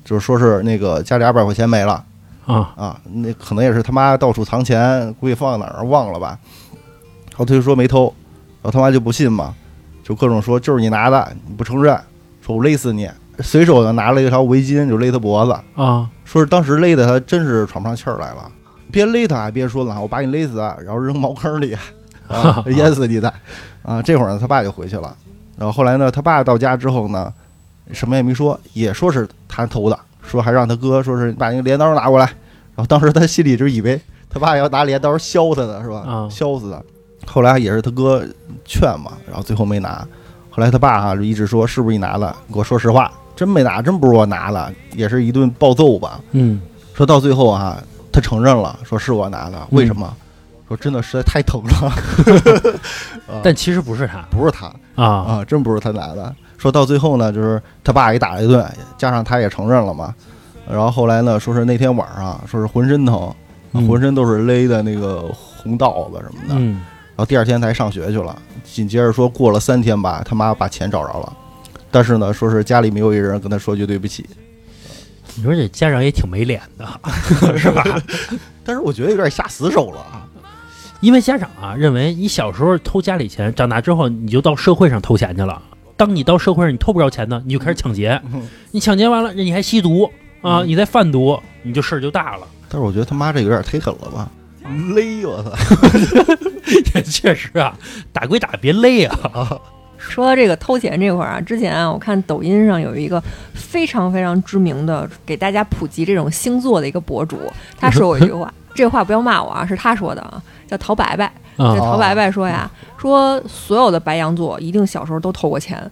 [0.03, 2.03] 就是说是那个家里二百块钱没了。
[2.45, 6.37] 啊啊，那可能也是他妈到处藏钱，估计放哪儿忘了吧。
[7.29, 8.05] 然后他就说没偷，
[8.61, 9.53] 然后他妈就不信嘛，
[10.03, 11.97] 就各种说就是你拿的，你不承认，
[12.41, 13.09] 说我勒死你。
[13.39, 18.51] 随手呢拿了一条围巾就勒他脖子，啊说是当时勒的他真是喘不上气儿来了。
[18.91, 21.75] 别勒他，别说了，我把你勒死，然后扔茅坑里，
[22.27, 23.31] 啊， 淹死你的。
[23.83, 25.15] 啊，这会儿呢，他爸就回去了。
[25.57, 27.31] 然后后来呢，他爸到家之后呢，
[27.91, 32.25] 什么也没说，也说是他偷的，说还让他哥说是把那个镰刀拿过来。
[32.75, 36.03] 然后当时他心里就以为他爸要拿镰刀削他呢，是吧？
[36.07, 36.81] 啊削死他。
[37.31, 38.25] 后来也是他哥
[38.65, 40.05] 劝嘛，然后最后没拿。
[40.49, 42.33] 后来他爸哈、就一直说是不是你拿的？
[42.47, 46.19] 你给我说实话，真没拿，真不是我拿的，也是一顿暴揍吧。
[46.31, 46.59] 嗯
[46.93, 47.77] 说到最后啊，
[48.11, 50.11] 他承认了，说是我拿的，为什么？
[50.67, 51.87] 说真的实在太疼了，
[53.29, 54.65] 啊 但其实不是他不是他
[55.01, 56.35] 啊，啊，真不是他拿的。
[56.57, 58.67] 说到最后呢，就是他爸给打了一顿，
[58.97, 60.13] 加上他也承认了嘛。
[60.69, 63.33] 然后后来呢，说是那天晚上，说是浑身疼，
[63.73, 66.55] 嗯浑身都是勒的那个红道子什么的。
[66.59, 66.73] 嗯，
[67.15, 68.35] 然后第二天才上学去了。
[68.65, 71.31] 紧接着说过了三天吧，他妈把钱找着了，
[71.91, 74.25] 但是呢，说是家里没有一人跟他说句对不起。
[75.35, 76.87] 你说这家长也挺没脸的，
[77.57, 77.83] 是吧？
[78.65, 80.25] 但是我觉得有点下死手了啊。
[80.99, 85.61] 因为家长啊认为你小时候偷家里钱，长大之后你就到社会上偷钱去了。
[85.95, 88.19] 当你到社会上你偷不着钱呢，你就开始抢劫，
[88.71, 90.11] 你抢劫完了，你还吸毒
[90.41, 92.47] 啊，嗯你再贩毒，你就事儿就大了。
[92.67, 94.29] 但是我觉得他妈这有点忒狠了吧，
[94.95, 95.51] 勒我操！
[96.95, 97.77] 也确实啊，
[98.11, 99.61] 打归打，别勒啊。
[100.09, 103.21] 说到这个偷钱这块儿啊，之前啊，我看抖音上有一个
[103.53, 107.37] 非常非常知名的给大家普及这种星座的一个博主，
[107.79, 111.25] 他说过一句话， 这话不要骂我啊，是他说的啊，叫陶白白。
[111.57, 115.89] 啊这陶白白说呀，说所有的白羊座一定小时候都偷过钱，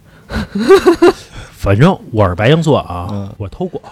[1.50, 3.82] 反正我是白羊座啊，嗯我偷过，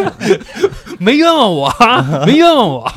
[0.98, 2.90] 没冤枉我啊，没冤枉我。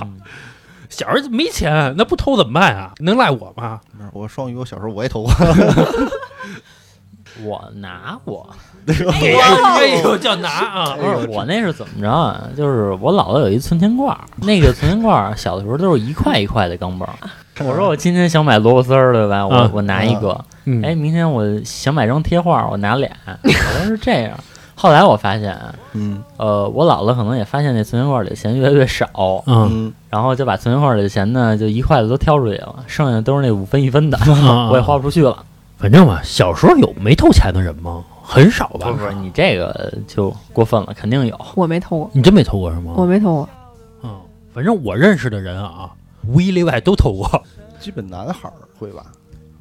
[0.97, 2.91] 小时候没钱，那不偷怎么办啊？
[2.99, 3.79] 能赖我吗？
[4.13, 5.31] 我双鱼，我小时候我也偷过。
[7.43, 8.49] 我拿 过，
[8.87, 10.97] 哎呦，叫拿啊！
[10.99, 12.49] 不是我那是怎么着啊？
[12.57, 17.13] 就是我姥姥有一存钱罐儿，那个存钱罐儿小的时候都是一块一块的钢镚儿。
[17.59, 19.45] 我说我今天想买萝卜丝儿，对吧？
[19.45, 20.43] 我、啊我拿一个。
[20.65, 23.09] 嗯哎，明天我想买张贴画，我拿俩。
[23.43, 24.35] 我说是这样。
[24.79, 25.57] 后来我发现，
[25.93, 29.09] 嗯呃，我姥姥可能也发现那存钱罐里的钱越来越少，
[29.47, 35.43] 嗯嗯，然后就把存钱罐里的钱呢，就一块子都挑出去了，剩下都是那五分一分的，啊 我也花不出去了。
[35.79, 38.03] 反正吧，小时候有没偷钱的人吗？
[38.21, 38.91] 很少吧？
[38.91, 41.39] 不是不是，你这个就过分了，肯定有。
[41.55, 42.93] 我没偷过，你真没偷过是吗？
[42.95, 43.49] 我没偷过。
[44.03, 44.15] 嗯，
[44.53, 45.89] 反正我认识的人啊，
[46.27, 47.43] 无一例外都偷过。
[47.79, 49.03] 基本男孩儿会吧？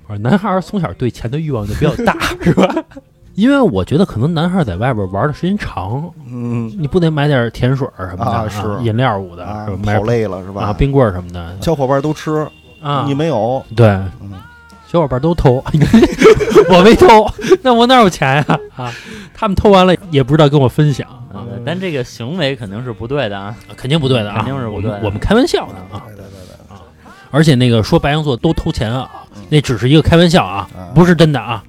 [0.07, 2.75] 反正男孩儿从小对钱的欲望就比较大， 是吧？
[3.37, 10.63] 因为我觉得可能男孩儿在外边玩的时间长，嗯你不得买点甜水儿什么的，啊是饮料捂的，啊，买跑累了是吧？
[10.65, 12.47] 啊冰棍儿什么的小伙伴都吃，
[12.83, 13.05] 啊。
[13.07, 13.63] 你没有？
[13.77, 13.87] 对，
[14.21, 14.33] 嗯
[14.87, 15.63] 小伙伴都偷，
[16.71, 17.27] 我没偷，
[17.63, 18.61] 那我哪有钱呀？
[18.77, 18.93] 啊，
[19.35, 21.07] 他们偷完了也不知道跟我分享，
[21.65, 23.55] 但这个行为肯定是不对的啊。
[23.77, 26.03] 肯定不对的啊，肯定是不对的我们我们开玩笑的啊。
[26.07, 26.77] 对对对对，
[27.31, 31.63] 而且那个说白羊座都偷钱啊嗯，那只是一个开玩笑啊啊，不是真的啊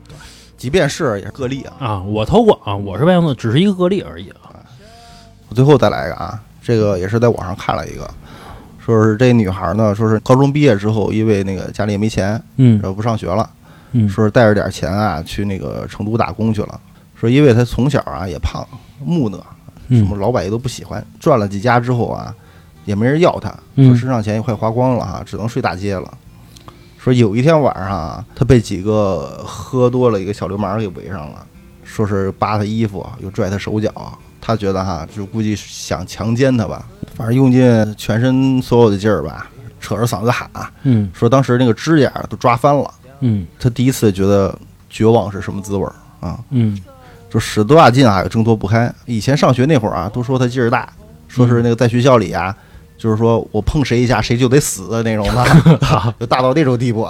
[0.57, 1.73] 即便是也是个例啊。
[1.79, 2.01] 啊！
[2.03, 4.51] 我投过啊，我是白羊座，只是一个个例而已啊。
[5.49, 8.09] 我最后再来一个啊，这个也是在网上看了一个，
[8.83, 13.49] 说是这女孩呢，说是高中毕业之后，因为那个家里也没钱，嗯然后不上学了，
[13.93, 16.79] 嗯说是带着点钱啊去那个成都打工去了。
[17.15, 18.67] 说因为她从小啊也胖
[18.99, 19.37] 木讷，
[19.89, 22.35] 什么嗯老板也都不喜欢，赚了几家之后啊，
[22.83, 26.17] 也没人要她，嗯说身上钱也快花光了哈、只能睡大街了。
[27.07, 31.47] 说有一天晚上啊，他被几个喝多了一个小流氓给围上了，
[31.85, 34.19] 说是扒他衣服，又拽他手脚。
[34.41, 36.85] 他觉得哈，就估计想强奸他吧，
[37.15, 39.49] 反正用尽全身所有的劲儿吧，
[39.79, 40.49] 扯着嗓子喊，
[40.83, 42.93] 嗯说当时那个指甲都抓翻了。
[43.21, 44.53] 嗯他第一次觉得
[44.89, 46.37] 绝望是什么滋味儿啊！
[46.49, 46.77] 嗯
[47.29, 48.93] 就使多大劲啊，也挣脱不开。
[49.05, 50.91] 以前上学那会儿啊，都说他劲儿大，
[51.29, 52.53] 说是那个在学校里啊，
[52.97, 57.07] 就是说我碰谁一下谁就得死的那种的， 就大到那种地步。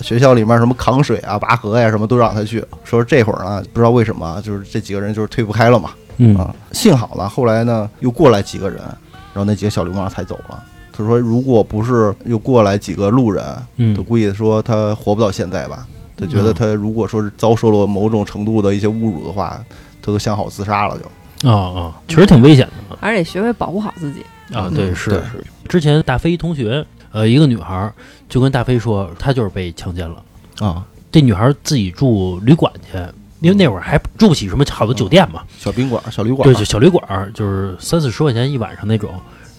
[0.00, 2.64] 学校里面什么扛水啊、拔河呀、什么都让他去。
[2.84, 6.54] 说这会儿呢，不知道为什么，就是这几个人就是推不开了嘛嗯啊。
[6.72, 10.64] 幸好呢，后来呢又过来几个人，然后那几个小流氓才走了。
[10.90, 13.44] 他说，如果不是又过来几个路人，
[13.76, 15.86] 嗯他估计说他活不到现在吧。
[16.16, 19.58] 他觉得他如果说是遭受了某种程度的一些侮辱的话，
[20.02, 21.48] 他都想好自杀了就。
[21.50, 24.24] 啊啊，确实挺危险的还是得学会保护好自己。
[24.52, 24.68] 啊。
[24.70, 25.44] 嗯对，是是。
[25.68, 27.92] 之前大飞同学，呃，一个女孩儿
[28.28, 30.22] 就跟大飞说，她就是被强奸了。
[30.60, 32.98] 啊，这女孩儿自己住旅馆去，
[33.40, 39.10] 因为那会儿还住不起什么好的酒店嘛，小宾馆、小旅馆对，就小旅馆儿，就是三四十块钱一晚上那种。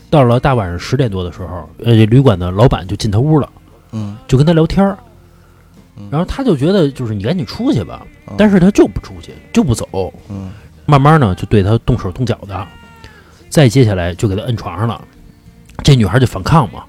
[0.09, 3.49] 到了大晚上十点多的时候，呃，这旅馆的老板就进他屋了，
[3.93, 4.85] 嗯，就跟他聊天。
[6.09, 10.13] 然后他就觉得，就是你赶紧出去吧嗯，但是他就不出去，就不走。
[10.29, 10.51] 嗯
[10.85, 12.67] 慢慢呢，就对他动手动脚的，
[13.51, 14.99] 再接下来就给他摁床上了。
[15.83, 16.83] 这女孩就反抗嘛。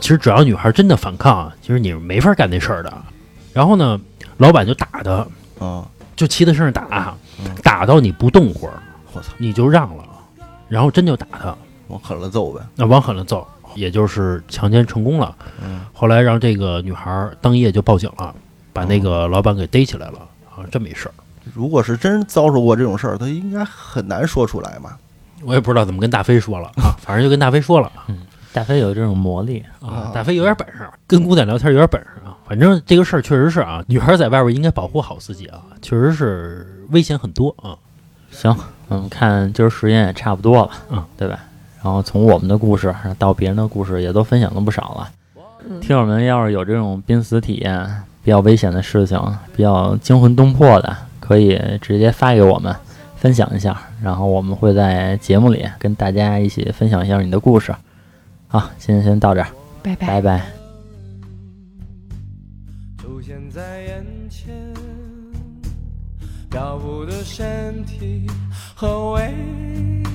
[0.00, 2.92] 其实只要女孩真的反抗啊，其实你是没法干那事儿的。
[3.52, 4.00] 然后呢，
[4.38, 5.26] 老板就打她，
[5.58, 5.86] 啊，
[6.16, 8.82] 就骑他身上打嗯，打到你不动会儿，
[9.12, 10.04] 我操，你就让了，
[10.68, 11.54] 然后真就打她，
[11.88, 12.60] 往狠了揍呗。
[12.74, 15.36] 那往狠了揍，也就是强奸成功了。
[15.62, 18.34] 嗯后来让这个女孩当夜就报警了，
[18.72, 21.14] 把那个老板给逮起来了啊，这么一事儿。
[21.52, 24.98] 如果是真遭受过这种事儿，他应该很难说出来吧？
[25.44, 28.18] 我也不知道怎么跟大飞说了 啊，反正就跟大飞说了嗯
[28.52, 32.34] 大飞有这种魔力，啊，大飞有点本事，跟姑娘聊天有点本事啊。
[32.48, 37.78] 反正这个事儿确实是啊，女孩在外边应该保护好自己啊，确实是危险很多啊。
[38.32, 38.54] 行，
[38.88, 41.38] 嗯，看今儿时间也差不多了，嗯，对吧？
[41.82, 45.08] 然后从我们的故事到别人的故事，也都分享了不少了。
[45.68, 49.16] 嗯听友们要是有这种濒死体验、比较危险的事情、
[49.54, 52.74] 比较惊魂动魄的，可以直接发给我们，
[53.20, 57.70] 分享一下，然后我们会在节目里跟大家一起分享一下你的故事。
[58.48, 59.48] 好，今天先到这儿，
[59.82, 60.06] 拜拜。
[60.06, 60.46] 拜拜。
[62.96, 64.54] 出现在眼前，
[66.50, 68.26] 漂浮的身体
[68.74, 69.34] 和微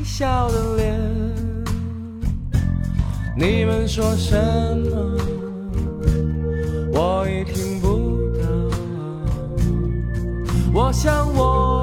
[0.04, 1.00] 笑的脸。
[3.38, 4.36] 你们说什
[4.90, 5.18] 么？
[6.92, 8.44] 我已听不到。
[10.74, 11.75] 我想我已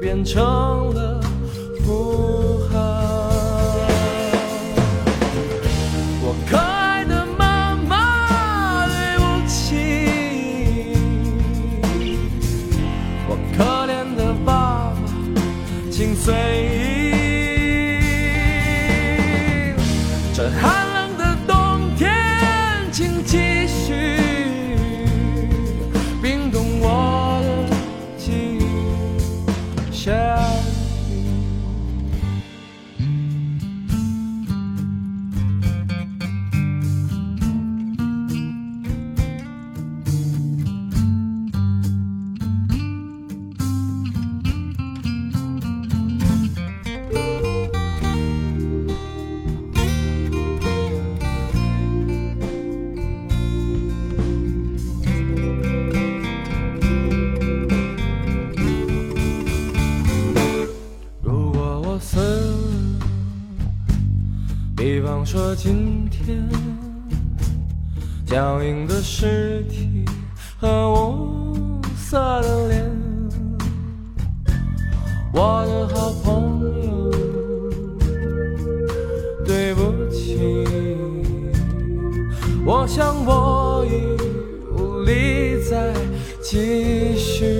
[0.00, 0.40] 变成
[0.94, 1.20] 了
[1.84, 2.76] 符号。
[6.22, 10.94] 我可爱的妈妈，对不起。
[13.28, 14.96] 我可怜的爸爸，
[15.90, 16.32] 请随
[86.50, 87.57] 继续。